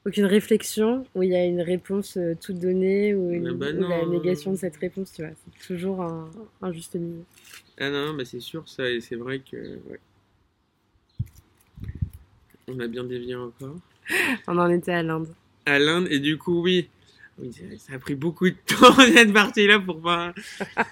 [0.05, 3.71] aucune réflexion où il y a une réponse euh, toute donnée ou, une, Ah bah
[3.75, 5.31] ou la négation de cette réponse, tu vois.
[5.33, 6.29] C'est toujours un,
[6.61, 7.23] un juste milieu.
[7.79, 9.57] Ah non, mais c'est sûr, ça, et c'est vrai que.
[9.57, 9.99] ouais.
[12.67, 13.75] On a bien dévié encore.
[14.47, 15.27] On en était à l'Inde.
[15.65, 16.87] À l'Inde, et du coup, oui.
[17.39, 20.33] Oui, ça- a pris beaucoup de temps cette partie-là pour pas.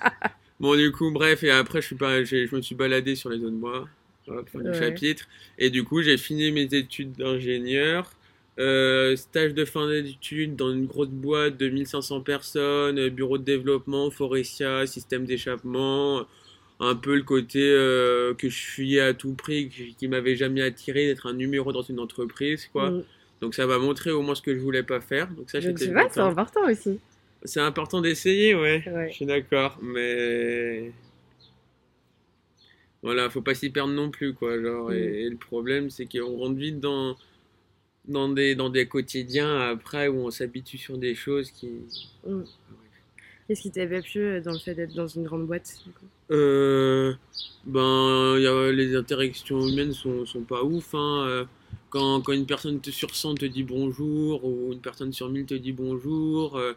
[0.59, 3.29] bon, du coup, bref, et après, je, suis pas, j'ai- je me suis baladé sur
[3.29, 3.87] les zones bois,
[4.25, 5.27] fin du chapitre.
[5.57, 8.11] Et du coup, j'ai fini mes études d'ingénieur.
[8.59, 13.43] Euh, stage de fin d'études dans une grosse boîte de 1500 personnes, euh, bureau de
[13.43, 16.27] développement, Forestia, système d'échappement,
[16.79, 20.61] un peu le côté euh, que je fuyais à tout prix, qui, qui m'avait jamais
[20.61, 22.91] attiré d'être un numéro dans une entreprise, quoi.
[22.91, 23.03] Mm.
[23.41, 25.27] Donc ça m'a montré au moins ce que je voulais pas faire.
[25.31, 26.99] Donc ça, Donc, tu vois, c'est important aussi.
[27.43, 28.83] C'est important d'essayer, ouais.
[28.87, 29.09] Ouais.
[29.09, 30.91] Je suis d'accord, mais
[33.01, 34.61] voilà, faut pas s'y perdre non plus, quoi.
[34.61, 34.93] Genre, Mm.
[34.93, 37.15] et, et le problème, c'est qu'on rentre vite dans
[38.07, 41.69] dans des dans des quotidiens après où on s'habitue sur des choses qui.
[42.27, 42.41] Mm.
[43.47, 46.05] Qu'est-ce qui t'avait plu euh, dans le fait d'être dans une grande boîte du coup?
[46.31, 47.13] Euh,
[47.65, 50.93] ben, y a, les interactions humaines sont, sont pas ouf.
[50.93, 51.47] Hein.
[51.95, 55.29] Euh, Quand, quand une personne te, sur 100 te dit bonjour, ou une personne sur
[55.29, 56.73] 1000 te dit bonjour, euh,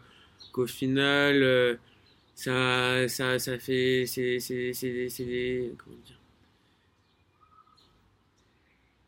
[0.53, 1.75] qu'au final, euh,
[2.35, 4.05] ça, ça, ça fait.
[4.07, 5.73] C'est c'est- c'est- c'est des.
[5.77, 6.19] Comment dire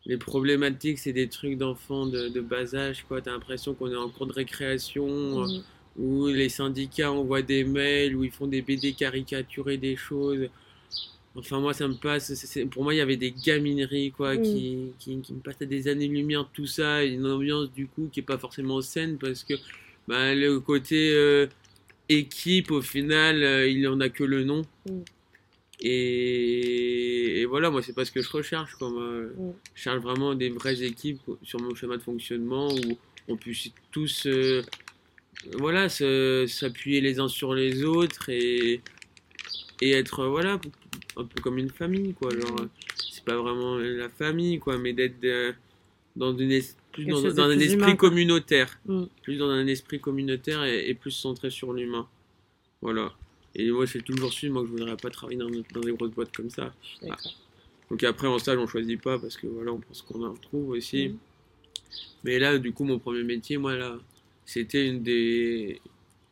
[0.05, 3.21] Les problématiques, c'est des trucs d'enfants de, de bas âge, quoi.
[3.21, 5.07] T'as l'impression qu'on est en cours de récréation.
[5.43, 5.63] euh, Mm.
[5.99, 10.47] où les syndicats envoient des mails, où ils font des BD caricaturés des choses.
[11.37, 12.33] Enfin, moi, ça me passe.
[12.33, 14.41] c'est- pour moi, il y avait des gamineries, quoi, Mm.
[14.41, 18.21] qui, qui, qui me passaient des années-lumière, tout ça, et une ambiance, du coup, qui
[18.21, 19.53] est pas forcément saine, parce que
[20.07, 21.45] bah, le côté euh,
[22.09, 24.63] équipe, au final, euh, il en a que le nom.
[24.89, 24.99] Mm.
[25.79, 28.89] Et, et voilà, moi, c'est pas ce que je recherche, quoi.
[28.89, 29.53] Mm.
[29.75, 34.25] je cherche vraiment des vraies équipes sur mon schéma de fonctionnement où on puisse tous
[34.25, 34.63] euh,
[35.53, 38.81] voilà, s'appuyer les uns sur les autres et,
[39.81, 40.59] et être voilà,
[41.17, 42.29] un peu comme une famille, quoi.
[42.31, 42.65] Genre,
[43.11, 45.51] c'est pas vraiment la famille, quoi, mais d'être euh,
[46.15, 48.79] dans, une es- plus Quelque dans, un plus esprit humain, communautaire.
[48.85, 49.03] Mm.
[49.23, 52.07] Plus dans un esprit communautaire et, et plus centré sur l'humain.
[52.81, 53.13] Voilà.
[53.55, 56.11] Et moi, j'ai toujours su, moi, que je voudrais pas travailler dans, dans des grosses
[56.11, 56.73] boîtes comme ça.
[57.89, 60.69] Donc après, en stage, on choisit pas parce que voilà, on pense qu'on en retrouve
[60.69, 61.09] aussi.
[61.09, 61.17] Mhm.
[62.23, 63.97] Mais là, du coup, mon premier métier, moi, là,
[64.45, 65.81] c'était une des,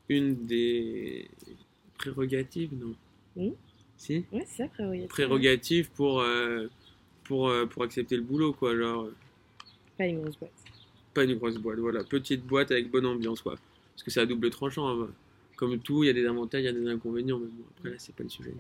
[0.10, 1.30] une des
[1.98, 2.94] prérogatives, non
[3.38, 3.54] Mhm.
[3.98, 5.08] Si Ouais, c'est ça, prérogative.
[5.10, 6.68] Prérogatives pour, euh,
[7.24, 8.76] pour, euh, pour accepter le boulot, quoi.
[8.76, 9.14] Genre, euh,
[9.98, 10.52] Pas une grosse boîte.
[11.14, 12.04] pas une grosse boîte, voilà.
[12.04, 13.56] Petite boîte avec bonne ambiance, quoi.
[13.94, 14.88] Parce que c'est à double tranchant.
[15.04, 15.08] hein.
[15.56, 17.40] Comme tout, il y a des avantages, il y a des inconvénients.
[17.40, 18.54] Mais bon, après, là, c'est pas le sujet.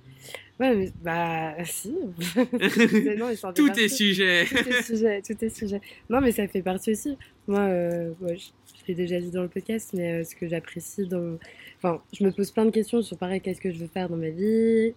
[0.61, 1.93] Ouais, mais bah, si.
[2.21, 3.81] C'est- non, mais ça en fait tout partie.
[3.81, 5.81] est sujet tout est sujet, tout est sujet.
[6.09, 7.17] Non, mais ça fait partie aussi.
[7.49, 8.45] Moi, euh, ouais, je,
[8.79, 11.38] je l'ai déjà dit dans le podcast, mais euh, ce que j'apprécie dans.
[11.79, 14.15] Enfin, je me pose plein de questions sur pareil, qu'est-ce que je veux faire dans
[14.15, 14.93] ma vie?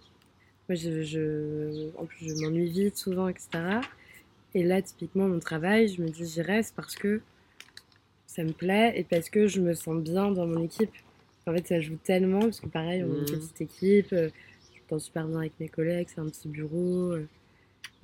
[0.69, 1.89] Moi, je, je...
[1.97, 3.81] en plus, je m'ennuie vite, souvent, etc.
[4.53, 7.21] Et là, typiquement, mon travail, je me dis, j'y reste parce que
[8.27, 10.91] ça me plaît et parce que je me sens bien dans mon équipe.
[11.47, 13.25] En fait, ça joue tellement, parce que pareil, on est une Mhm.
[13.25, 14.29] petite équipe, euh,
[14.73, 17.13] je m'entends super bien avec mes collègues, c'est un petit bureau.
[17.13, 17.27] euh,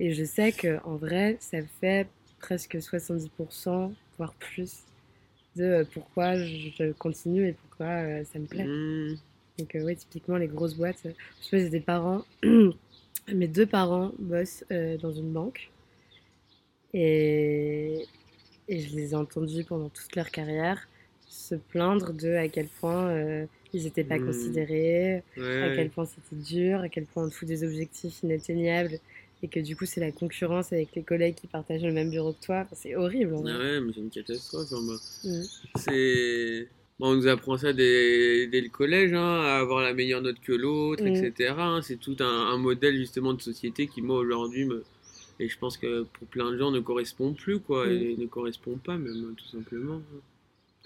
[0.00, 2.08] et je sais qu'en vrai, ça fait
[2.40, 4.84] presque 70%, voire plus,
[5.56, 8.64] de euh, pourquoi je continue et pourquoi ça me plaît.
[8.66, 9.14] Mmh.
[9.58, 11.06] Donc, euh, ouais, typiquement, les grosses boîtes.
[11.06, 12.24] euh, Je sais des parents.
[13.32, 15.70] Mes deux parents bossent euh, dans une banque.
[16.94, 18.06] Et,
[18.68, 20.88] et je les ai entendus pendant toute leur carrière
[21.28, 24.26] se plaindre de à quel point euh, ils n'étaient pas Hmm.
[24.26, 28.22] considérés, Ouais, à quel point c'était dur, à quel point on te fout des objectifs
[28.22, 28.98] inatteignables.
[29.42, 32.32] Et que du coup, c'est la concurrence avec les collègues qui partagent le même bureau
[32.32, 32.60] que toi.
[32.64, 33.34] Enfin, c'est horrible.
[33.34, 33.44] en.
[33.46, 34.72] Ah ouais, mais c'est une catastrophe.
[34.72, 34.96] hein, bah.
[35.24, 35.42] Mm.
[35.76, 36.68] C'est.
[36.98, 40.40] Bon, on nous apprend ça dès, dès le collège, hein, à avoir la meilleure note
[40.40, 41.08] que l'autre, Mm.
[41.08, 41.54] etc.
[41.58, 41.82] hein.
[41.82, 44.82] C'est tout un, un modèle justement de société qui, moi, aujourd'hui, me...
[45.38, 47.90] et je pense que pour plein de gens, ne correspond plus, quoi, Mm.
[47.92, 50.00] et ne correspond pas, même, tout simplement.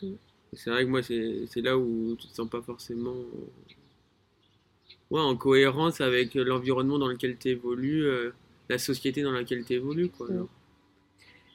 [0.02, 0.06] hein.
[0.52, 3.14] C'est vrai que moi, c'est là où tu te sens pas forcément
[5.10, 8.04] ouais, en cohérence avec l'environnement dans lequel tu évolues,
[8.68, 10.28] la société dans laquelle tu évolues, quoi.
[10.28, 10.48] Mm.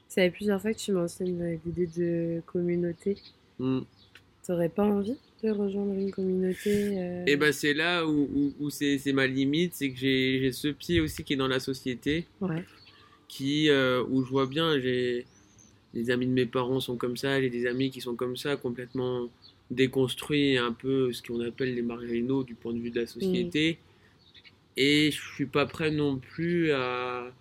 [0.07, 3.17] Ça fait plusieurs fois que tu mentionnes euh, l'idée de communauté.
[4.45, 4.47] Mm.
[4.47, 8.69] T'aurais pas envie de rejoindre une communauté euh, Et ben c'est là où, où, où
[8.69, 12.63] c'est ma limite, c'est que j'ai ce pied aussi qui est dans la société, Ouais.
[13.27, 15.25] qui euh, où je vois bien, j'ai
[15.93, 18.57] les amis de mes parents sont comme ça, j'ai des amis qui sont comme ça,
[18.57, 19.29] complètement
[19.71, 23.79] déconstruits, un peu ce qu'on appelle les marginaux du point de vue de la société.
[24.77, 27.31] Et je suis pas prêt non plus à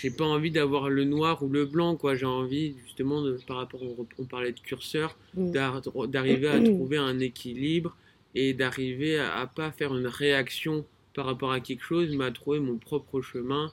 [0.00, 2.14] j'ai pas envie d'avoir le noir ou le blanc, quoi.
[2.14, 5.50] J'ai envie, justement, de, par rapport, on, on parlait de curseur, Mm.
[5.52, 7.96] d'ar- d'arriver à trouver un équilibre
[8.34, 10.84] et d'arriver à, à pas faire une réaction
[11.14, 13.72] par rapport à quelque chose, mais à trouver mon propre chemin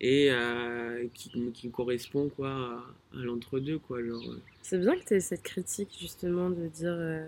[0.00, 4.02] et euh, qui, qui correspond, quoi, à, à l'entre-deux, quoi.
[4.02, 7.26] Genre, euh, C'est bien que tu aies cette critique, justement, de dire euh,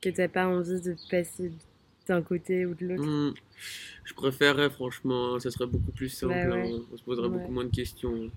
[0.00, 1.50] que t'as pas envie de passer
[2.08, 3.02] d'un côté ou de l'autre.
[3.02, 3.32] Hmm,
[4.04, 6.72] je préférerais, franchement, ça serait beaucoup plus simple, Bah ouais.
[6.74, 6.80] hein.
[6.92, 7.34] on se poserait Ouais.
[7.38, 8.30] beaucoup moins de questions.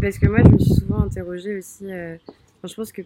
[0.00, 1.90] Parce que moi, je me suis souvent interrogée aussi.
[1.92, 2.16] euh,
[2.58, 3.02] enfin, je pense que,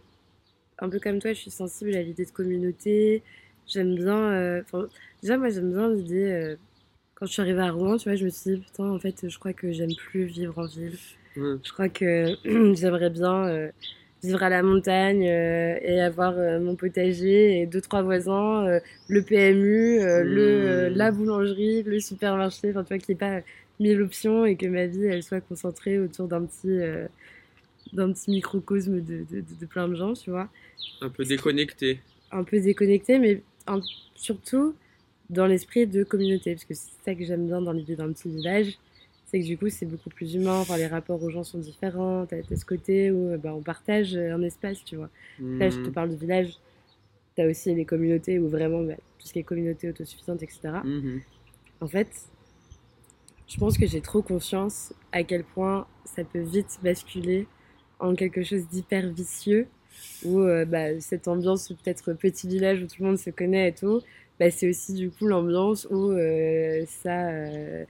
[0.78, 3.22] un peu comme toi, je suis sensible à l'idée de communauté.
[3.66, 4.18] J'aime bien.
[4.32, 4.86] euh, enfin,
[5.22, 6.30] déjà, moi, j'aime bien l'idée.
[6.30, 6.56] euh,
[7.14, 9.28] quand je suis arrivée à Rouen, tu vois, je me suis dit, putain, en fait,
[9.28, 10.96] je crois que j'aime plus vivre en ville.
[11.36, 11.56] Ouais.
[11.64, 12.36] Je crois que
[12.76, 13.70] j'aimerais bien
[14.22, 18.80] vivre à la montagne euh, et avoir euh, mon potager et deux, trois voisins, euh,
[19.08, 23.40] le PMU, le, la boulangerie, le supermarché, enfin, tu vois, qu'il n'y ait pas
[23.80, 26.80] mille options et que ma vie, elle soit concentrée autour d'un petit,
[27.92, 30.48] d'un petit microcosme de, de, de, de plein de gens, tu vois.
[31.00, 32.00] Un peu déconnecté.
[32.30, 33.80] Un peu déconnecté, mais un-
[34.14, 34.74] surtout
[35.30, 38.28] dans l'esprit de communauté, parce que c'est ça que j'aime bien dans l'idée d'un petit
[38.28, 38.78] village,
[39.28, 42.26] c'est que du coup c'est beaucoup plus humain, enfin, les rapports aux gens sont différents,
[42.26, 45.10] t'as t'as ce côté où euh, bah, on partage euh, un espace, tu vois.
[45.60, 46.60] Là je te Hmm, parle du village,
[47.36, 50.84] t'as aussi les communautés où vraiment bah, tout ce qui est communauté autosuffisante, etc.
[50.84, 51.24] mhm.
[51.80, 52.10] En fait,
[53.48, 57.48] je pense que j'ai trop conscience à quel point ça peut vite basculer
[57.98, 59.68] en quelque chose d'hyper vicieux,
[60.22, 63.74] où euh, bah, cette ambiance peut-être petit village où tout le monde se connaît et
[63.74, 64.02] tout,
[64.38, 67.30] bah, c'est aussi du coup l'ambiance où euh, ça...
[67.30, 67.84] euh,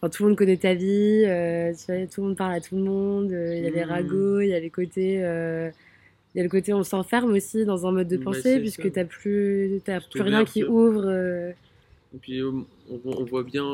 [0.00, 2.60] Enfin, tout le monde connaît ta vie, euh, tu vois, tout le monde parle à
[2.60, 3.88] tout le monde, euh, il y a les Mhm.
[3.90, 5.24] ragots, il y a les côtés...
[5.24, 5.70] euh,
[6.34, 8.82] il y a le côté on s'enferme aussi dans un mode de Bah, pensée puisque
[8.82, 8.90] ça.
[8.90, 11.54] t'as plus t'as plus rien qui ouvre
[12.14, 13.64] Et puis on, on voit bien,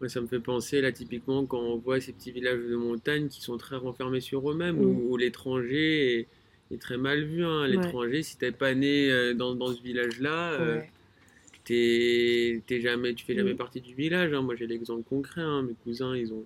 [0.00, 3.28] moi, ça me fait penser là typiquement quand on voit ces petits villages de montagne
[3.28, 4.84] qui sont très renfermés sur eux-mêmes, Mm.
[4.84, 6.28] où, où l'étranger est,
[6.74, 7.44] est très mal vu.
[7.44, 7.66] hein.
[7.66, 10.90] L'étranger, si t'es pas né euh, dans, dans ce village-là, euh, ouais.
[11.68, 13.56] T'es t'es jamais, tu fais jamais Mm.
[13.56, 14.32] partie du village.
[14.32, 14.42] hein.
[14.42, 15.62] Moi j'ai l'exemple concret, hein.
[15.62, 16.44] mes cousins ils ont,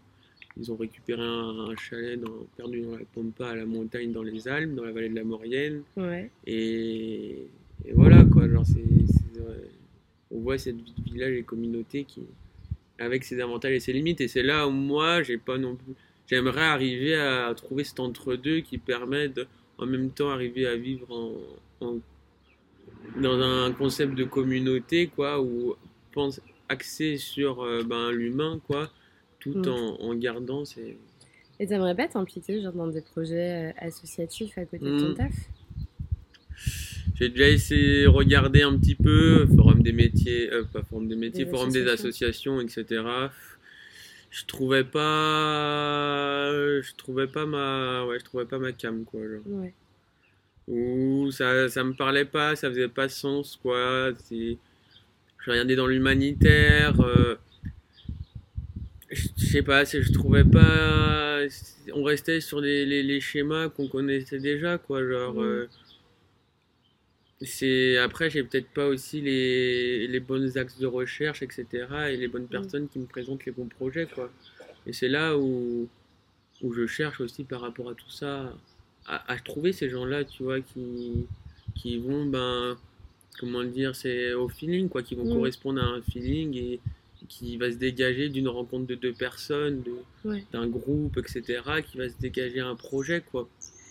[0.60, 4.22] ils ont récupéré un, un chalet dans- perdu dans la Pampa à la montagne dans
[4.22, 5.82] les Alpes, dans la vallée de la Maurienne.
[5.96, 6.30] ouais.
[6.46, 7.46] Et,
[7.86, 9.54] et voilà quoi, genre c'est, c'est, euh,
[10.30, 12.20] on voit cette vie de village et communauté qui,
[12.98, 14.20] avec ses avantages et ses limites.
[14.20, 15.94] Et c'est là où moi, j'ai pas non plus,
[16.28, 19.46] j'aimerais arriver à trouver cet entre-deux qui permet de,
[19.78, 21.32] en même temps, arriver à vivre en,
[21.86, 21.98] en-
[23.20, 25.74] dans un concept de communauté quoi, où
[26.12, 28.90] pense axé sur euh, ben, l'humain quoi,
[29.40, 29.68] tout Mm.
[29.68, 30.98] en, en gardant ces
[31.60, 35.14] Et t'aimerais pas t'impliquer genre dans des projets euh, associatifs à côté de ton Mm.
[35.14, 35.32] taf
[37.14, 41.16] J'ai déjà essayé de regarder un petit peu, forum des métiers, euh, pas forum des
[41.16, 42.58] métiers, Des forum des associations.
[42.58, 43.04] associations, etc.
[44.30, 46.50] Je trouvais pas,
[46.80, 49.20] je trouvais pas ma, ouais, je trouvais pas ma cam quoi.
[49.20, 49.42] Genre.
[49.46, 49.74] Ouais.
[50.68, 54.12] Ou ça, ça me parlait pas, ça faisait pas sens quoi.
[54.30, 57.00] Je regardais dans l'humanitaire.
[57.00, 57.36] euh,
[59.10, 61.40] je sais pas, je trouvais pas.
[61.94, 65.06] On restait sur les, les, les schémas qu'on connaissait déjà, quoi.
[65.06, 65.34] Genre.
[65.34, 65.40] Mm.
[65.40, 65.66] euh,
[67.40, 71.86] c'est après, j'ai peut-être pas aussi les, les bons axes de recherche, etc.
[72.10, 74.30] et les bonnes personnes qui me présentent les bons projets, quoi.
[74.86, 75.88] Et c'est là où,
[76.62, 78.56] où je cherche aussi par rapport à tout ça,
[79.06, 81.26] à, à trouver ces gens-là, tu vois, qui,
[81.74, 82.76] qui vont, ben,
[83.38, 85.32] comment dire, c'est au feeling, quoi, qui vont Mm.
[85.34, 86.80] correspondre à un feeling et
[87.28, 90.44] qui va se dégager d'une rencontre de deux personnes, de- Ouais.
[90.52, 93.48] d'un groupe, etc., qui va se dégager un projet, quoi.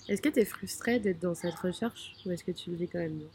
[0.09, 2.99] Est-ce que t'es frustré d'être dans cette recherche ou est-ce que tu le vis quand
[2.99, 3.27] même bien?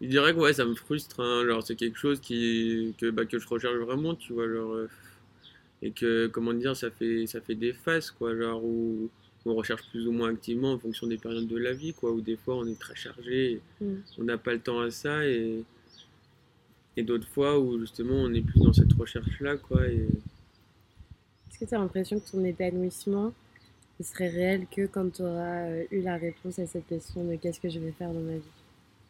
[0.00, 3.26] Je dirais que ouais, ça me frustre, hein, genre c'est quelque chose qui, que, bah,
[3.26, 4.88] que je recherche vraiment, tu vois, genre, euh,
[5.82, 9.08] et que, comment dire, ça fait, ça fait des phases, quoi, genre, où
[9.46, 12.20] on recherche plus ou moins activement en fonction des périodes de la vie, quoi, où
[12.20, 13.94] des fois on est très chargé, Mm.
[14.18, 15.64] on n'a pas le temps à ça, et,
[16.96, 20.06] et d'autres fois où justement on est plus dans cette recherche-là, quoi, et
[21.50, 23.32] Est-ce que t'as l'impression que ton épanouissement
[23.98, 27.60] ne serait réel que quand tu auras eu la réponse à cette question de qu'est-ce
[27.60, 28.42] que je vais faire dans ma vie?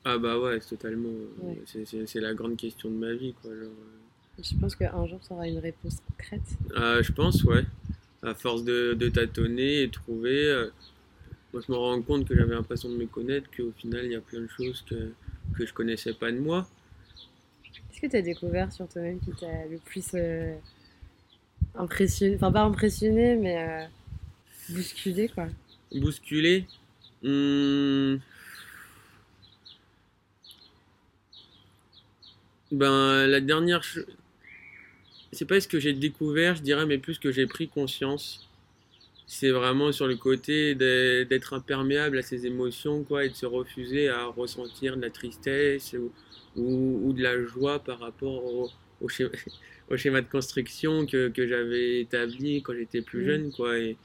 [0.05, 1.11] Ah bah ouais, totalement,
[1.43, 1.59] Ouais.
[1.66, 3.71] c'est- la grande question de ma vie, quoi, genre.
[4.43, 6.41] Je pense qu'un jour tu auras une réponse concrète.
[6.76, 7.64] Euh, je pense, ouais.
[8.22, 10.68] À force de, de tâtonner et trouver, euh,
[11.53, 14.14] moi je me rends compte que j'avais l'impression de me connaître, qu'au final il y
[14.14, 15.12] a plein de choses que,
[15.57, 16.68] que je connaissais pas de moi.
[17.62, 20.55] Qu'est-ce que tu as découvert sur toi-même qui t'a le plus euh,
[21.74, 22.36] impressionné?
[22.36, 23.86] Enfin, pas impressionné, mais euh,
[24.68, 25.49] bousculé, quoi.
[25.95, 26.66] Bousculé?
[27.22, 28.16] hmm,
[32.70, 33.82] Ben, la dernière.
[35.33, 38.45] C'est pas ce que j'ai découvert, je dirais, mais plus que j'ai pris conscience.
[39.26, 44.09] C'est vraiment sur le côté d'être imperméable à ses émotions, quoi, et de se refuser
[44.09, 46.12] à ressentir de la tristesse ou,
[46.57, 49.31] ou, ou de la joie par rapport au, au schéma,
[49.89, 53.24] au schéma de construction que, que j'avais établi quand j'étais plus Mm.
[53.24, 53.78] jeune, quoi.
[53.78, 53.99] Et,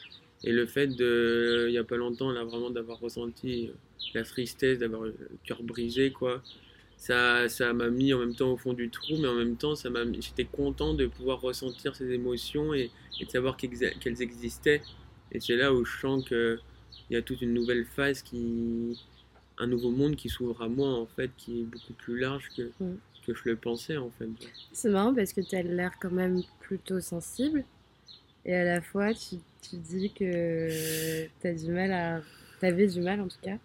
[0.44, 3.72] et le fait de, il y a pas longtemps, là, vraiment d'avoir ressenti
[4.14, 6.44] la tristesse, d'avoir le cœur brisé, quoi
[6.98, 9.76] ça ça m'a mis en même temps au fond du trou mais en même temps
[9.76, 12.90] ça m'a j'étais content de pouvoir ressentir ces émotions et,
[13.20, 14.82] et de savoir qu'elles existaient
[15.32, 16.60] et c'est là où je sens que
[17.10, 18.98] il y a toute une nouvelle phase qui
[19.58, 22.72] un nouveau monde qui s'ouvre à moi en fait qui est beaucoup plus large que
[22.80, 22.96] Mm.
[23.26, 24.28] que je le pensais en fait
[24.72, 27.64] C'est marrant parce que tu as l'air quand même plutôt sensible
[28.46, 32.22] et à la fois tu, tu dis que tu as du mal à.
[32.62, 33.58] T'avais du mal en tout cas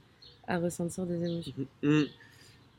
[0.49, 1.53] à ressentir des émotions.
[1.83, 2.03] Mm.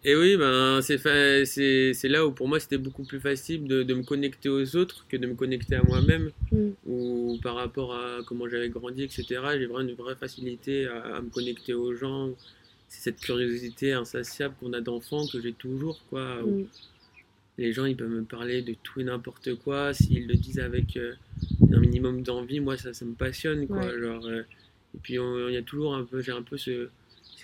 [0.03, 3.65] Et oui, ben, c'est fa- c'est c'est là où pour moi c'était beaucoup plus facile
[3.67, 6.31] de, de me connecter aux autres que de me connecter à moi-même.
[6.51, 6.69] Mm.
[6.87, 9.23] Ou par rapport à comment j'avais grandi, etc.
[9.59, 12.31] J'ai vraiment une vraie facilité à, à me connecter aux gens.
[12.87, 16.41] C'est cette curiosité insatiable qu'on a d'enfant que j'ai toujours, quoi.
[16.41, 16.65] Mm.
[17.59, 19.93] Les gens, ils peuvent me parler de tout et n'importe quoi.
[19.93, 21.13] S'ils le disent avec euh,
[21.71, 23.77] un minimum d'envie, moi, ça, ça me passionne, quoi.
[23.85, 23.99] Ouais.
[24.01, 24.41] Genre, euh,
[24.95, 26.89] et puis, il y a toujours un peu, j'ai un peu ce,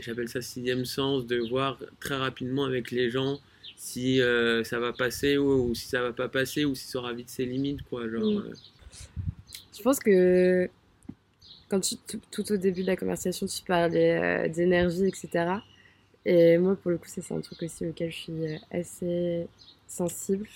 [0.03, 3.39] j'appelle ça sixième sens, de voir très rapidement avec les gens
[3.75, 6.99] si euh, ça va passer ou, ou si ça va pas passer ou si ça
[6.99, 8.09] aura vite ses limites, quoi.
[8.09, 8.37] Genre, Mm.
[8.37, 8.53] euh,
[9.77, 10.69] Je pense que
[11.69, 15.63] quand tu, tout, tout au début de la conversation, tu parlais euh, d'énergie, etc.
[16.25, 19.47] Et moi, pour le coup, c'est un truc aussi auquel je suis euh, assez
[19.87, 20.47] sensible.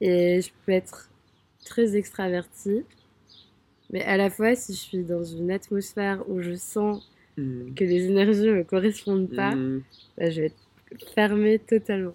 [0.00, 1.10] Et je peux être
[1.64, 2.84] très extravertie.
[3.90, 7.02] Mais à la fois, si je suis dans une atmosphère où je sens
[7.36, 9.82] mm, que les énergies me correspondent pas, mm.
[10.18, 12.14] bah, je vais être fermée totalement.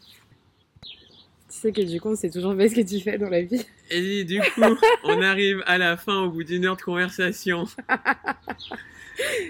[0.83, 3.41] Tu sais que du coup, on sait toujours pas ce que tu fais dans la
[3.41, 3.65] vie.
[3.89, 4.61] Et du coup,
[5.03, 7.65] on arrive à la fin, au bout d'une heure de conversation,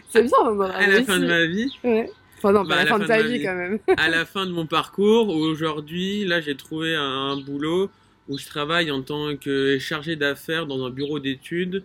[0.09, 1.71] C'est bien, on aura à la fin de ma vie.
[1.83, 2.09] Ouais.
[2.37, 3.43] Enfin, non, Bah, pas à la fin de ta vie.
[3.43, 3.79] quand même.
[3.97, 5.29] à la fin de mon parcours.
[5.29, 7.89] Aujourd'hui, là, j'ai trouvé un, un boulot
[8.27, 11.83] où je travaille en tant que chargé d'affaires dans un bureau d'études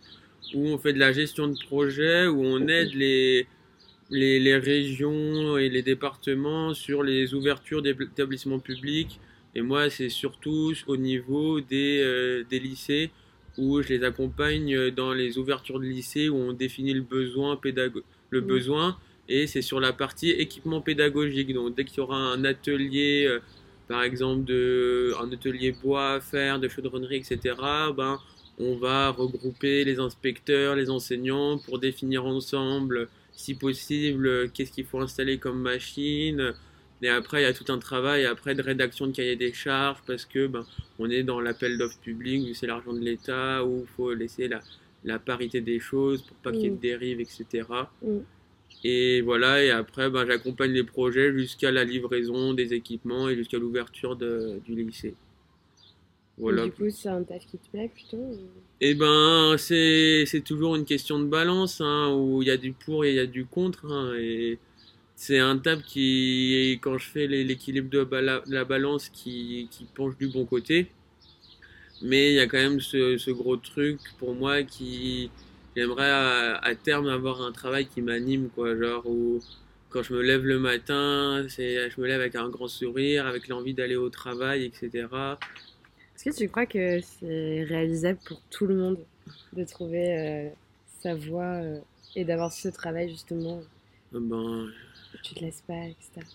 [0.54, 3.46] où on fait de la gestion de projet, où on aide les,
[4.10, 9.20] les, les régions et les départements sur les ouvertures d'établissements publics.
[9.54, 13.10] Et moi, c'est surtout au niveau des, euh, des lycées
[13.58, 18.02] où je les accompagne dans les ouvertures de lycées où on définit le besoin pédago
[18.30, 18.46] le Mhm.
[18.46, 18.96] besoin
[19.28, 21.52] et c'est sur la partie équipement pédagogique.
[21.54, 23.40] Donc dès qu'il y aura un atelier, euh,
[23.88, 27.54] par exemple de, un atelier bois à faire, de chaudronnerie, etc.,
[27.96, 28.18] ben,
[28.58, 34.86] on va regrouper les inspecteurs, les enseignants pour définir ensemble, si possible, euh, qu'est-ce qu'il
[34.86, 36.54] faut installer comme machine.
[37.02, 40.02] Et après, il y a tout un travail après de rédaction de cahier des charges
[40.06, 40.66] parce que ben,
[40.98, 44.48] on est dans l'appel d'offres public, où c'est l'argent de l'État, où il faut laisser
[44.48, 44.62] la,
[45.04, 46.80] la parité des choses pour pas qu'il y ait de Mm.
[46.80, 47.68] dérives, etc.
[48.02, 48.18] Mm.
[48.84, 53.58] Et voilà, et après, ben, j'accompagne les projets jusqu'à la livraison des équipements et jusqu'à
[53.58, 55.14] l'ouverture du lycée.
[56.38, 56.64] Voilà.
[56.66, 58.38] Du coup, c'est un taf qui te plaît plutôt ou-
[58.80, 63.04] Et ben, c'est toujours une question de balance, hein, où il y a du pour
[63.04, 63.86] et il y a du contre.
[63.86, 64.58] hein, et
[65.16, 68.06] c'est un table qui, quand je fais l'équilibre de
[68.48, 70.88] la balance, qui, qui penche du bon côté.
[72.02, 75.30] Mais il y a quand même ce, ce gros truc pour moi qui.
[75.76, 78.76] J'aimerais à, à terme avoir un travail qui m'anime, quoi.
[78.76, 79.40] Genre, où
[79.90, 83.74] quand je me lève le matin, je me lève avec un grand sourire, avec l'envie
[83.74, 85.38] d'aller au travail, etc.
[86.16, 88.98] Est-ce que tu crois que c'est réalisable pour tout le monde
[89.52, 90.48] de trouver euh,
[91.00, 91.78] sa voie euh,
[92.14, 93.60] et d'avoir ce travail justement
[94.12, 96.26] Ben, où tu te laisses pas, etc.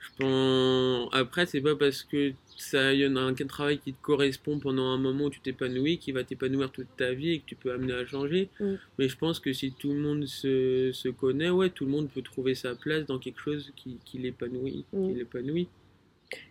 [0.00, 1.08] Je pense...
[1.12, 4.86] Après, c'est pas parce que ça y en a un travail qui te correspond pendant
[4.86, 7.72] un moment où tu t'épanouis, qui va t'épanouir toute ta vie et que tu peux
[7.72, 8.48] amener à changer.
[8.58, 8.74] Mm.
[8.98, 12.10] Mais je pense que si tout le monde se, se connaît, ouais, tout le monde
[12.10, 14.84] peut trouver sa place dans quelque chose qui, qui l'épanouit.
[14.92, 15.12] Mm.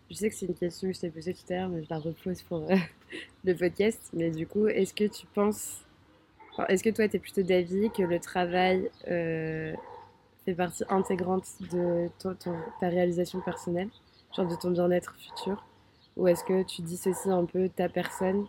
[0.10, 1.90] Je sais que c'est une question que je t'ai posée tout à l'heure, mais je
[1.90, 2.76] la repose pour euh,
[3.44, 4.00] le podcast.
[4.14, 5.82] Mais du coup, est-ce que tu penses.
[6.70, 9.74] est-ce que toi, tu es plutôt d'avis que le travail euh,
[10.46, 12.36] fait partie intégrante de ton-
[12.80, 13.90] ta réalisation personnelle,
[14.36, 15.66] genre de ton bien-être futur?
[16.16, 18.48] Ou est-ce que tu dissocies un peu ta personne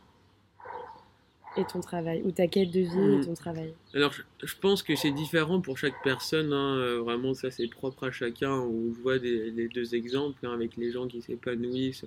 [1.58, 4.82] et ton travail Ou ta quête de vie et ton travail Alors, je, je pense
[4.82, 6.52] que c'est différent pour chaque personne.
[6.52, 8.58] hein, euh, Vraiment, ça, c'est propre à chacun.
[8.60, 12.04] Où je vois des, les deux exemples hein, avec les gens qui s'épanouissent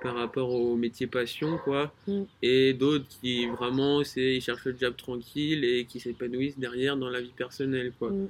[0.00, 1.92] par rapport au métier passion, quoi.
[2.06, 2.22] Mm.
[2.42, 7.10] Et d'autres qui vraiment, c'est ils cherchent le job tranquille et qui s'épanouissent derrière dans
[7.10, 8.10] la vie personnelle, quoi.
[8.10, 8.28] Mm.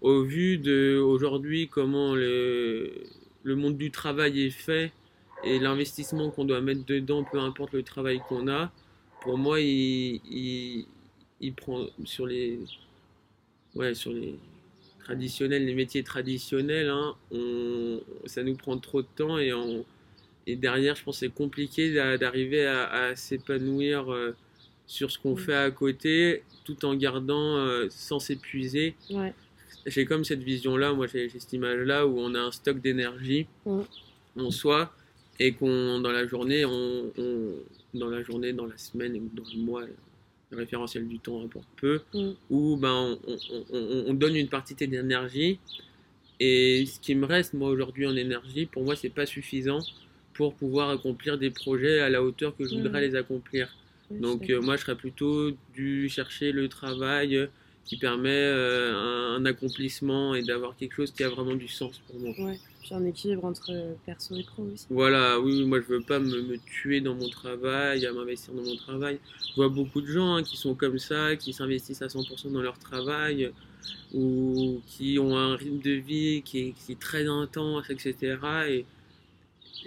[0.00, 2.92] Au vu de aujourd'hui comment le,
[3.42, 4.92] le monde du travail est fait
[5.44, 8.70] et l'investissement qu'on doit mettre dedans, peu importe le travail qu'on a,
[9.20, 10.86] pour moi, il, il,
[11.40, 12.58] il prend sur les,
[13.74, 14.34] ouais, sur les
[15.04, 19.84] traditionnels, les métiers traditionnels, hein, on, ça nous prend trop de temps et, on,
[20.46, 24.34] et derrière, je pense c'est compliqué d'a- d'arriver à, à s'épanouir euh,
[24.86, 25.38] sur ce qu'on Mm.
[25.38, 28.94] fait à côté, tout en gardant euh, sans s'épuiser.
[29.10, 29.32] Ouais.
[29.86, 33.80] J'ai comme cette vision-là, moi j'ai cette image-là où on a un stock d'énergie Mm.
[34.40, 34.92] en soi
[35.40, 37.54] et qu'on dans la journée, on, on-
[37.98, 39.82] dans la journée, dans la semaine ou dans le mois,
[40.50, 42.30] le référentiel du temps importe peu, Mm.
[42.50, 45.58] où ben on, on- on- on donne une partie d'énergie
[46.40, 49.80] et ce qui me reste moi aujourd'hui en énergie, pour moi c'est pas suffisant
[50.34, 53.10] pour pouvoir accomplir des projets à la hauteur que je voudrais Mm.
[53.10, 53.76] les accomplir.
[54.10, 57.48] Donc euh, moi je serais plutôt dû chercher le travail
[57.88, 61.98] qui permet euh, un, un accomplissement et d'avoir quelque chose qui a vraiment du sens
[62.06, 62.34] pour moi.
[62.38, 62.58] Ouais.
[62.80, 64.86] Puis un équilibre entre euh, perso et pro aussi.
[64.90, 68.62] Voilà, oui, moi je veux pas me, me tuer dans mon travail, à m'investir dans
[68.62, 69.18] mon travail.
[69.50, 72.60] Je vois beaucoup de gens hein, qui sont comme ça, qui s'investissent à 100% dans
[72.60, 73.52] leur travail,
[74.12, 78.36] ou qui ont un rythme de vie qui est, qui est très intense, etc.
[78.68, 78.84] Et,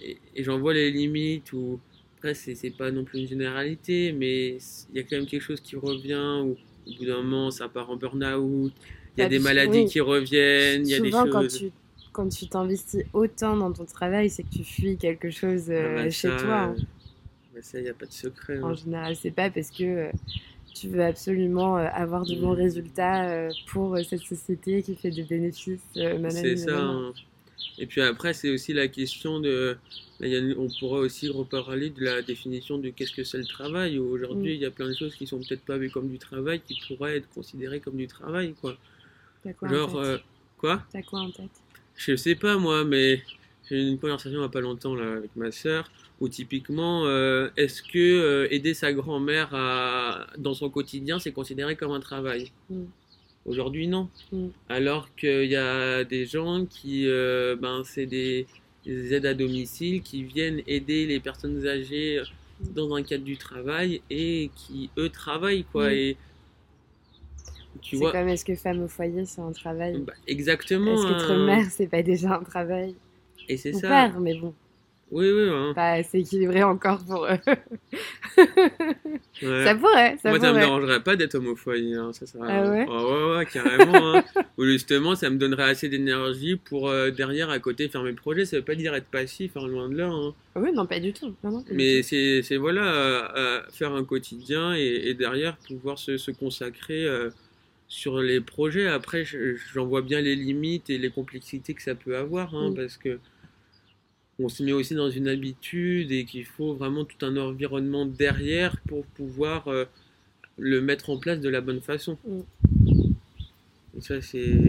[0.02, 1.80] et, et j'en vois les limites, ou
[2.18, 4.58] après c'est c'est pas non plus une généralité, mais
[4.92, 7.70] il y a quand même quelque chose qui revient, ou au bout d'un moment ça
[7.70, 8.74] part en burn-out,
[9.18, 9.86] il y a Ah, des maladies oui.
[9.86, 11.58] qui reviennent, il y a des Souvent, quand choses...
[11.60, 11.72] tu
[12.14, 15.90] quand tu t'investis autant dans ton travail, c'est que tu fuis quelque chose euh, Ah
[15.90, 16.56] bah chez ça, toi.
[16.64, 16.76] hein.
[16.78, 16.82] euh,
[17.54, 18.58] bah ça, il n'y a pas de secret.
[18.58, 18.62] hein.
[18.62, 20.12] En général, c'est pas parce que euh,
[20.76, 22.56] tu veux absolument euh, avoir de bons Mm.
[22.56, 25.82] résultats euh, pour euh, cette société qui fait des bénéfices.
[25.98, 26.80] euh, C'est ça.
[26.80, 27.14] hein.
[27.78, 29.78] Et puis après, c'est aussi la question de.
[30.22, 34.00] Là, a- on pourra aussi reparler de la définition de qu'est-ce que c'est le travail.
[34.00, 34.56] Aujourd'hui, Mm.
[34.56, 36.80] il y a plein de choses qui sont peut-être pas vues comme du travail, qui
[36.88, 38.78] pourraient être considérées comme du travail, quoi.
[39.44, 40.26] T'as quoi, Genre, en euh, tête
[40.58, 40.84] quoi?
[40.94, 41.50] T'as quoi en tête?
[41.98, 43.22] Je sais pas moi, mais
[43.70, 47.06] j'ai eu une conversation il y a pas longtemps là avec ma sœur où typiquement,
[47.08, 50.28] euh, est-ce que euh, aider sa grand-mère à...
[50.38, 52.52] dans son quotidien, c'est considéré comme un travail?
[52.70, 52.84] Mm.
[53.48, 54.08] Aujourd'hui, non.
[54.32, 54.50] Mm.
[54.70, 58.46] Alors qu'il y a des gens qui, euh, ben, c'est des,
[58.86, 62.22] des aides à domicile qui viennent aider les personnes âgées
[62.60, 65.90] dans un cadre du travail et qui eux travaillent quoi.
[65.90, 65.94] Mm.
[65.94, 66.18] Et
[67.82, 69.98] tu C'est vois, comme est-ce que femme au foyer, c'est un travail?
[70.00, 70.94] Bah, exactement.
[70.94, 71.46] Est-ce qu'être hein.
[71.46, 72.96] mère, c'est pas déjà un travail?
[73.48, 73.88] Et c'est ça.
[73.88, 74.54] père, mais bon,
[75.12, 75.50] Oui, oui.
[75.52, 75.74] hein.
[75.76, 77.38] pas assez équilibré encore pour eux.
[79.44, 79.66] Ouais.
[79.66, 80.60] ça pourrait, ça Moi, ça me pourrait.
[80.60, 81.96] dérangerait pas d'être homofoye.
[81.96, 82.12] Hein.
[82.14, 82.40] Ça, ça...
[82.42, 84.16] Ah ouais Oh, ouais, ouais, carrément.
[84.18, 84.24] hein.
[84.58, 88.46] Ou justement, ça me donnerait assez d'énergie pour euh, derrière, à côté, faire mes projets.
[88.46, 90.08] Ça veut pas dire être passif, hein, loin de là.
[90.08, 90.34] hein.
[90.56, 91.34] Oui, non, pas du tout.
[91.44, 96.18] Non, non, Mais c'est, voilà, euh, euh, faire un quotidien et, et derrière pouvoir se,
[96.18, 97.30] se consacrer euh,
[97.88, 98.88] sur les projets.
[98.88, 102.70] Après, je- j'en vois bien les limites et les complexités que ça peut avoir, hein,
[102.72, 102.76] Mm.
[102.76, 103.20] parce que
[104.44, 108.78] on se met aussi dans une habitude et qu'il faut vraiment tout un environnement derrière
[108.88, 109.86] pour pouvoir euh,
[110.58, 112.18] le mettre en place de la bonne façon.
[112.26, 112.42] Mm.
[113.98, 114.60] Et ça, c'est.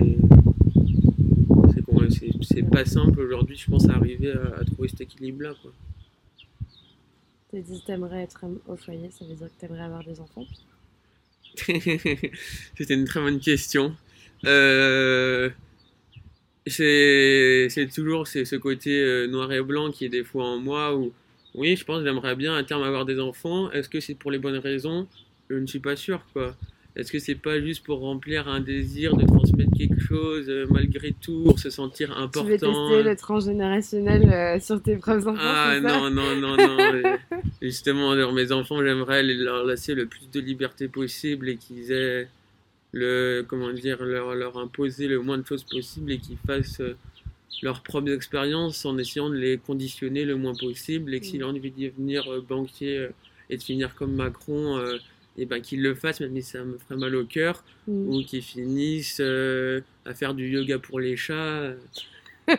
[2.43, 5.55] C'est, pas simple aujourd'hui, je pense, à arriver à, à trouver cet équilibre-là.
[7.51, 10.47] T'as dit t'aimerais être au foyer, ça veut dire que t'aimerais avoir des enfants
[11.57, 13.95] C'était une très bonne question.
[14.45, 15.51] Euh,
[16.67, 21.13] c'est toujours ce côté euh, noir et blanc qui est des fois en moi où
[21.55, 23.71] oui, je pense que j'aimerais bien à terme avoir des enfants.
[23.73, 25.07] Est-ce que c'est pour les bonnes raisons?
[25.51, 26.57] Je ne suis pas sûr quoi.
[26.95, 31.13] Est-ce que c'est pas juste pour remplir un désir de transmettre quelque chose euh, malgré
[31.13, 32.45] tout, pour se sentir Tu important?
[32.45, 37.17] veux tester le transgénérationnel euh, sur tes propres enfants, Ah non, non, non, non.
[37.63, 42.29] Justement, alors, mes enfants, j'aimerais leur laisser le plus de liberté possible et qu'ils aient
[42.93, 46.97] le, comment dire, leur, leur imposer le moins de choses possible et qu'ils fassent euh,
[47.63, 51.49] leurs propres expériences en essayant de les conditionner le moins possible et que s'il a
[51.49, 53.09] envie de devenir euh, banquier euh,
[53.51, 54.99] et de finir comme Macron, euh,
[55.39, 58.09] et ben qu'ils le fassent, même si ça me ferait mal au cœur, Mm.
[58.09, 61.73] ou qu'ils finissent euh, à faire du yoga pour les chats.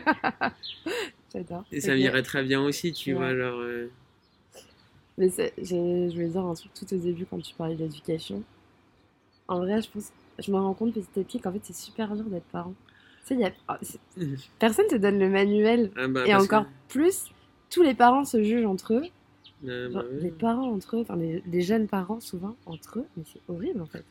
[1.32, 1.64] J'adore.
[1.72, 3.18] Et ça m'irait très bien aussi, tu Ouais.
[3.18, 3.26] vois.
[3.28, 3.86] Alors, euh,
[5.18, 8.42] Mais je voulais dire un truc tout au début quand tu parlais d'éducation.
[9.48, 12.14] En vrai, je pense, je me rends compte petit à petit qu'en fait c'est super
[12.14, 12.74] dur d'être parent.
[13.26, 13.74] Tu sais, y a, oh,
[14.18, 14.36] Mhm.
[14.58, 15.90] personne te donne le manuel.
[15.96, 17.26] ah bah, Et encore que- plus,
[17.70, 19.02] tous les parents se jugent entre eux.
[19.66, 20.18] Ah, Genre, bah oui.
[20.24, 23.80] Les parents entre eux, enfin les, les jeunes parents souvent entre eux, mais c'est horrible
[23.80, 24.04] en fait.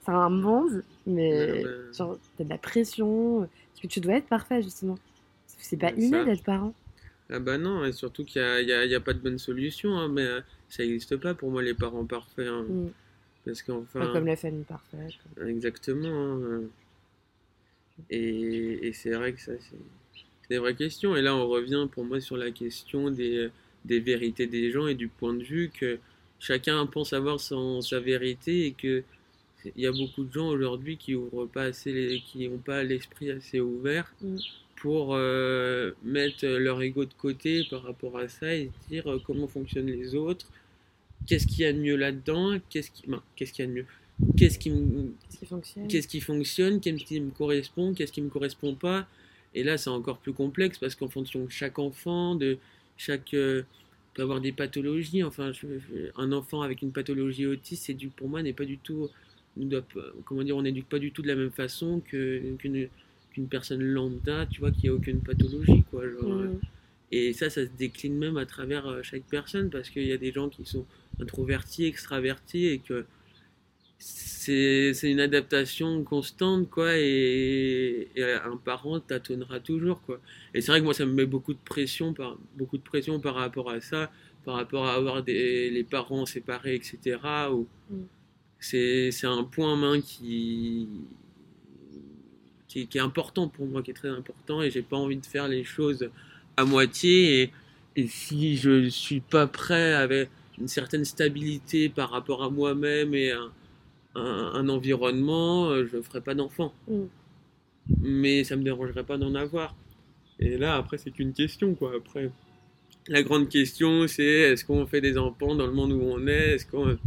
[0.00, 1.68] C'est un monde, mais bah.
[1.92, 4.96] genre t'as de la pression, parce que tu dois être parfait justement.
[5.46, 6.72] C'est pas inné d'être parent.
[7.30, 9.38] Ah bah non, et surtout qu'il n'y a, a- il y a pas de bonne
[9.38, 12.46] solution, hein, mais euh, ça n'existe pas pour moi les parents parfaits.
[12.48, 12.88] hein, Mm.
[13.44, 15.12] Parce qu'enfin, comme la famille parfaite.
[15.46, 16.08] exactement.
[16.08, 16.62] hein,
[18.10, 19.76] et et c'est vrai que ça, c'est
[20.50, 21.16] des vraies questions.
[21.16, 23.48] Et là, on revient pour moi sur la question des,
[23.84, 25.98] des vérités des gens et du point de vue que
[26.38, 29.02] chacun pense avoir son, sa vérité et que
[29.76, 32.82] il y a beaucoup de gens aujourd'hui qui ouvrent pas assez, les- qui n'ont pas
[32.82, 34.36] l'esprit assez ouvert Mm.
[34.76, 39.48] pour euh, mettre leur ego de côté par rapport à ça et dire euh, comment
[39.48, 40.46] fonctionnent les autres,
[41.26, 43.74] qu'est-ce qu'il y a de mieux là-dedans, qu'est-ce qui, ben, qu'est-ce qu'il y a de
[43.76, 43.86] mieux,
[44.36, 45.88] qu'est-ce qui, me- Qu'est-ce qui fonctionne?
[45.88, 49.06] qu'est-ce qui fonctionne, qu'est-ce qui me correspond, qu'est-ce qui me correspond pas?
[49.54, 52.58] Et là, c'est encore plus complexe parce qu'en fonction de chaque enfant, de
[52.96, 53.62] chaque euh,
[54.14, 55.22] peut avoir des pathologies.
[55.22, 55.66] Enfin, je-
[56.16, 59.08] un enfant avec une pathologie autiste, c'est du pour moi n'est pas du tout,
[59.56, 59.84] doit
[60.24, 62.88] comment dire, on n'éduque pas du tout de la même façon que qu'une
[63.32, 66.02] qu'une personne lambda, tu vois, qui a aucune pathologie, quoi.
[66.08, 66.60] genre, euh, Mm.
[67.16, 70.16] Et ça, ça se décline même à travers euh, chaque personne parce qu'il y a
[70.16, 70.86] des gens qui sont
[71.20, 73.06] introvertis, extravertis et que
[73.98, 76.98] c'est une adaptation constante, quoi.
[76.98, 80.20] Et, et un parent tâtonnera toujours, quoi.
[80.52, 83.18] Et c'est vrai que moi, ça me met beaucoup de pression par, beaucoup de pression
[83.20, 84.12] par rapport à ça,
[84.44, 87.18] par rapport à avoir des, les parents séparés, etc.
[87.50, 88.04] Ou Mm.
[88.60, 90.88] c'est un point main qui,
[92.68, 95.48] qui est important pour moi, qui est très important, et j'ai pas envie de faire
[95.48, 96.10] les choses
[96.56, 97.42] à moitié.
[97.42, 97.52] Et,
[97.96, 103.32] et si je suis pas prêt avec une certaine stabilité par rapport à moi-même et
[103.32, 103.50] un,
[104.14, 106.72] un, un environnement, euh, je ferai pas d'enfant.
[106.88, 107.02] Mm.
[108.00, 109.74] Mais ça me dérangerait pas d'en avoir.
[110.38, 111.92] Et là, après, c'est qu'une question, quoi.
[111.96, 112.30] Après,
[113.08, 116.54] la grande question, c'est est-ce qu'on fait des enfants dans le monde où on est?
[116.54, 116.98] Est-ce qu'on.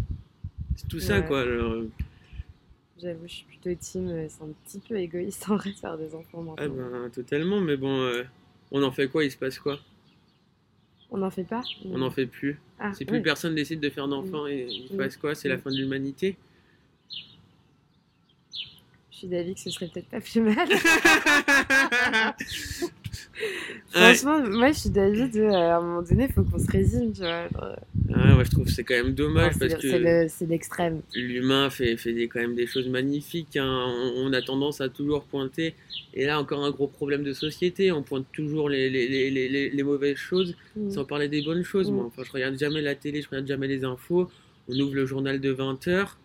[0.76, 1.42] C'est tout ça, quoi.
[1.42, 1.84] alors,
[3.02, 4.08] J'avoue, je suis plutôt team.
[4.10, 6.56] euh, C'est un petit peu égoïste en vrai de faire des enfants maintenant.
[6.58, 8.24] Ah ben, totalement, mais bon, euh,
[8.72, 9.24] on en fait quoi?
[9.24, 9.80] Il se passe quoi?
[11.10, 12.60] On n'en fait pas On n'en fait plus.
[12.80, 13.24] Ah, Si plus oui.
[13.24, 15.36] personne décide de faire d'enfants, et il se passe quoi?
[15.36, 16.36] C'est la fin de l'humanité?
[19.12, 20.68] Je suis d'avis que ce serait peut-être pas plus mal.
[20.70, 20.76] Ouais.
[23.90, 25.42] Franchement, moi je suis d'avis de.
[25.42, 27.48] euh, à un moment donné, il faut qu'on se résigne, tu vois.
[28.14, 31.02] Ah, moi, je trouve que c'est quand même dommage parce que c'est le- c'est l'extrême.
[31.14, 33.58] l'humain fait, fait des- quand même des choses magnifiques.
[33.58, 33.86] hein.
[33.88, 35.74] On, on a tendance à toujours pointer.
[36.14, 37.92] Et là, encore un gros problème de société.
[37.92, 40.90] On pointe toujours les, les, les, les, mauvaises choses Mm.
[40.92, 41.92] sans parler des bonnes choses.
[41.92, 42.04] Moi.
[42.04, 42.08] Mm.
[42.08, 44.30] Enfin, je regarde jamais la télé, je regarde jamais les infos.
[44.70, 46.18] On ouvre le journal de 20h.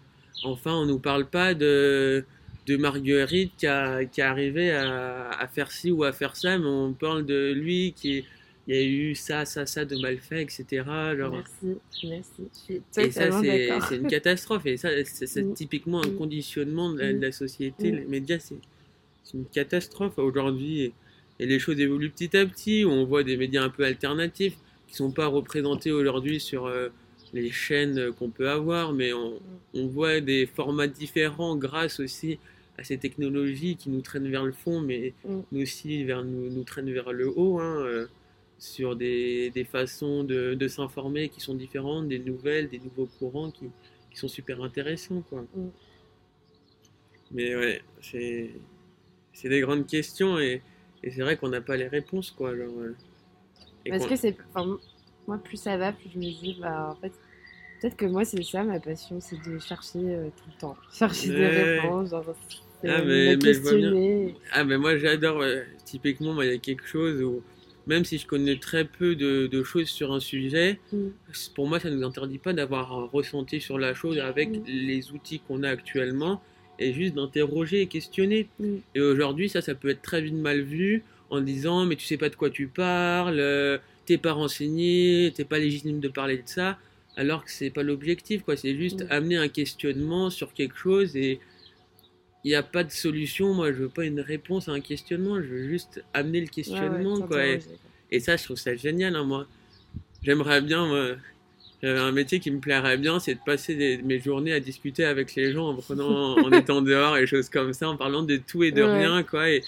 [0.44, 2.24] Enfin, on nous parle pas de,
[2.66, 6.58] de Marguerite qui, a, qui est arrivé à, à faire ci ou à faire ça,
[6.58, 8.24] mais on parle de lui qui
[8.68, 10.64] il y a eu ça, ça, ça de mal fait, etc.
[11.16, 12.42] Genre, Merci, merci.
[12.52, 13.30] Je suis et ça,
[13.88, 14.66] c'est une catastrophe.
[14.66, 15.54] Et ça, c'est Mm.
[15.54, 16.16] typiquement un Mm.
[16.16, 17.90] conditionnement de la, de la société.
[17.90, 17.96] Mm.
[17.96, 18.54] Les médias, c'est
[19.34, 20.82] une catastrophe aujourd'hui.
[20.82, 20.92] Et,
[21.40, 22.84] et les choses évoluent petit à petit.
[22.86, 24.56] On voit des médias un peu alternatifs
[24.86, 26.88] qui sont pas représentés aujourd'hui sur euh,
[27.32, 29.40] les chaînes qu'on peut avoir, mais on,
[29.74, 32.38] on voit des formats différents grâce aussi
[32.78, 35.40] à ces technologies qui nous traînent vers le fond, mais Mm.
[35.50, 37.58] nous aussi vers, nous, nous traînent vers le haut.
[37.58, 38.06] hein, euh,
[38.62, 43.50] sur des, des façons de, de s'informer qui sont différentes, des nouvelles, des nouveaux courants
[43.50, 43.64] qui,
[44.08, 45.20] qui sont super intéressants.
[45.28, 45.42] Quoi.
[45.56, 45.70] Mm.
[47.32, 48.50] Mais ouais, c'est
[49.32, 50.62] c'est des grandes questions et,
[51.02, 52.30] et c'est vrai qu'on n'a pas les réponses.
[52.30, 52.94] Quoi, genre, euh,
[53.88, 54.36] Parce que c'est.
[54.54, 54.78] Enfin,
[55.26, 57.12] moi, plus ça va, plus je me dis, bah, en fait,
[57.80, 60.76] peut-être que moi, c'est ça ma passion, c'est de chercher euh, tout le temps.
[60.92, 62.24] Chercher des réponses, genre.
[62.84, 63.90] Ah, mais- mais je vois bien.
[63.90, 64.34] questionner.
[64.52, 67.42] Ah ben moi j'adore, euh, typiquement il y a quelque chose où
[67.86, 71.08] même si je connais très peu de, de choses sur un sujet, Mm.
[71.54, 74.62] pour moi ça ne nous interdit pas d'avoir un ressenti sur la chose avec Mm.
[74.66, 76.42] les outils qu'on a actuellement
[76.78, 78.48] et juste d'interroger et questionner.
[78.58, 78.76] Mm.
[78.94, 82.16] Et aujourd'hui ça ça peut être très vite mal vu en disant mais tu sais
[82.18, 86.42] pas de quoi tu parles, euh, t'es pas renseigné, t'es pas légitime de parler de
[86.46, 86.78] ça,
[87.16, 91.40] alors que c'est pas l'objectif quoi, c'est juste amener un questionnement sur quelque chose et
[92.44, 95.36] il n'y a pas de solution, moi je veux pas une réponse à un questionnement,
[95.36, 97.42] je veux juste amener le Ouais, ouais, questionnement quoi.
[98.10, 99.46] Et, ça je trouve ça génial hein, moi.
[100.22, 101.08] J'aimerais bien, moi,
[101.82, 105.04] j'avais un métier qui me plairait bien, c'est de passer des- mes journées à discuter
[105.04, 108.36] avec les gens en prenant, en étant dehors et choses comme ça, en parlant de
[108.36, 108.98] tout et de Ouais.
[109.06, 109.50] rien quoi.
[109.50, 109.62] Et,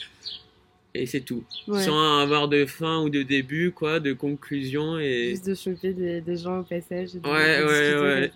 [0.95, 1.83] et c'est tout, Ouais.
[1.83, 6.21] sans avoir de fin ou de début quoi, de conclusion et, Juste de choper des,
[6.21, 7.17] des gens au passage.
[7.17, 8.33] Et de, Ouais, ouais, ouais.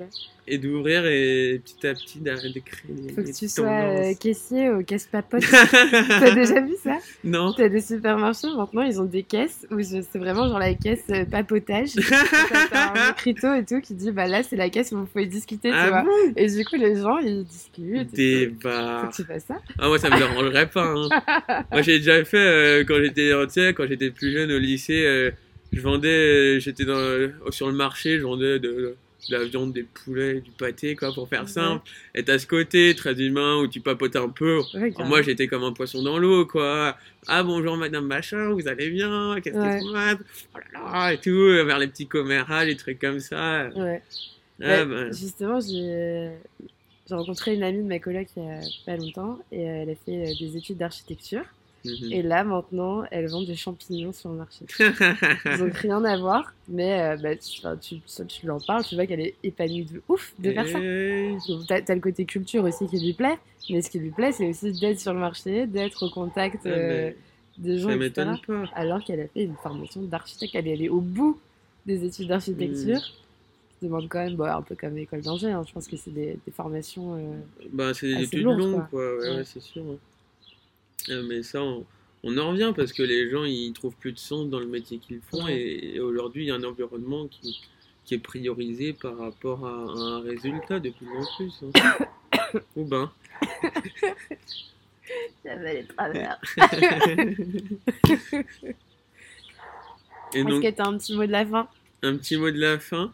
[0.49, 4.15] Et d'ouvrir et petit à petit d'a- de créer des, Faut que tu sois euh,
[4.19, 5.43] caissier au caisse-papote.
[6.09, 6.99] T'as déjà vu ça?
[7.25, 7.53] Non.
[7.57, 11.25] T'as des supermarchés maintenant, ils ont des caisses où c'est vraiment genre la caisse euh,
[11.25, 11.91] papotage.
[12.71, 15.27] T'as un écriteau et tout qui dit bah là c'est la caisse où vous pouvez
[15.27, 16.03] discuter, tu Ah vois.
[16.03, 16.33] bon?
[16.37, 18.15] Et du coup les gens ils discutent.
[18.15, 18.69] Des tout.
[18.69, 19.57] Faut que tu fasses ça.
[19.79, 20.85] Ah, moi, ça me dérangerait pas.
[20.85, 21.09] hein.
[21.73, 25.31] moi, j'ai déjà fait euh, quand j'étais, tu quand j'étais plus jeune au lycée, euh,
[25.73, 26.85] je vendais, j'étais
[27.51, 28.97] sur le marché, je vendais de, de
[29.29, 31.47] la viande, des poulets, du pâté, quoi, pour faire Ouais.
[31.49, 31.89] simple.
[32.15, 34.61] Et t'as ce côté très humain où tu papotes un peu.
[34.75, 36.97] Ouais, moi, j'étais comme un poisson dans l'eau, quoi.
[37.27, 39.39] Ah, bonjour, madame machin, vous allez bien?
[39.43, 39.81] Qu'est-ce Ouais.
[39.81, 40.19] que vous faites?
[40.55, 41.31] Oh là là, et tout,
[41.67, 43.69] vers les petits commérages, des trucs comme ça.
[43.75, 44.03] Ouais.
[44.63, 46.31] Ah, Bah, bah, Justement, j'ai
[47.11, 50.31] rencontré une amie de ma coloc il y a pas longtemps et elle a fait
[50.33, 51.45] euh, des études d'architecture.
[51.85, 52.13] Mhm.
[52.13, 54.65] Et là, maintenant, elle vend des champignons sur le marché.
[55.47, 58.95] Ils ont rien à voir, mais euh, bah, tu, tu, tu lui en parles, tu
[58.95, 60.79] vois qu'elle est épanouie de ouf de faire ça.
[61.49, 63.39] Donc, T'as t'as le côté culture aussi qui lui plaît,
[63.71, 66.69] mais ce qui lui plaît, c'est aussi d'être sur le marché, d'être au contact ah,
[66.69, 67.13] euh,
[67.59, 68.33] des gens, ça etc.
[68.33, 68.65] m'étonne pas.
[68.75, 71.41] Alors qu'elle a fait une formation d'architecte, elle est allée au bout
[71.87, 73.01] des études d'architecture.
[73.01, 73.03] Mm.
[73.81, 76.11] Je demande quand même, bon, un peu comme l'école d'ingé, hein, je pense que c'est
[76.11, 77.17] des, des formations.
[77.17, 77.41] euh,
[77.73, 78.89] Bah, c'est des études longues, quoi.
[78.91, 79.17] quoi.
[79.19, 79.37] Ouais, Ouais.
[79.39, 79.83] ouais, c'est sûr.
[81.25, 81.85] Mais ça, on,
[82.23, 84.99] on en revient parce que les gens, ils trouvent plus de sens dans le métier
[84.99, 85.45] qu'ils font.
[85.45, 85.57] Ouais.
[85.57, 87.61] Et, et aujourd'hui, il y a un environnement qui,
[88.05, 91.53] qui est priorisé par rapport à, un résultat de plus en plus.
[91.63, 91.71] hein.
[92.77, 93.11] Ou ben.
[95.45, 96.39] Ça va les travers.
[100.35, 101.69] Est-ce donc, que t'as un petit mot de la fin?
[102.03, 103.13] Un petit mot de la fin?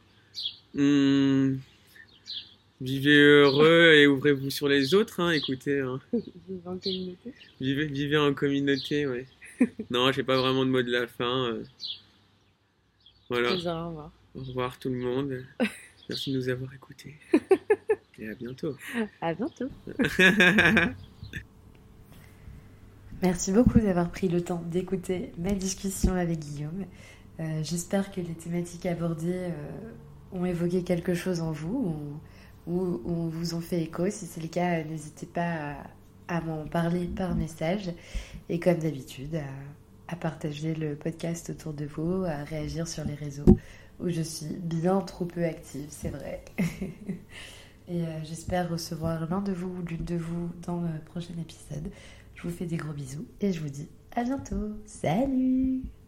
[0.74, 1.56] Hmm,
[2.85, 5.20] Vivez heureux et ouvrez-vous sur les autres.
[5.20, 5.98] Hein, écoutez, hein.
[6.12, 9.06] Vivre en communauté vivez, vivez en communauté.
[9.06, 9.27] Ouais.
[9.90, 11.47] non, j'ai pas vraiment de mot de la fin.
[11.47, 11.65] euh.
[13.31, 13.52] Voilà.
[13.52, 14.12] Au revoir.
[14.35, 15.44] Au revoir tout le monde.
[16.11, 17.16] Merci de nous avoir écoutés.
[18.19, 18.77] Et à bientôt.
[19.23, 19.70] À bientôt.
[23.23, 26.85] Merci beaucoup d'avoir pris le temps d'écouter ma discussion avec Guillaume.
[27.40, 29.52] Euh, J'espère que les thématiques abordées euh,
[30.32, 32.20] ont évoqué quelque chose en vous ou,
[32.66, 34.08] ou- ou vous ont fait écho.
[34.10, 35.76] Si c'est le cas, n'hésitez pas
[36.28, 37.90] à, m'en parler par message
[38.48, 43.14] et comme d'habitude à, à partager le podcast autour de vous, à réagir sur les
[43.14, 43.44] réseaux
[44.00, 46.44] où je suis bien trop peu active, c'est vrai.
[46.58, 51.90] et euh, j'espère recevoir l'un de vous ou l'une de vous dans le prochain épisode.
[52.34, 54.70] Je vous fais des gros bisous et je vous dis à bientôt.
[54.86, 56.03] Salut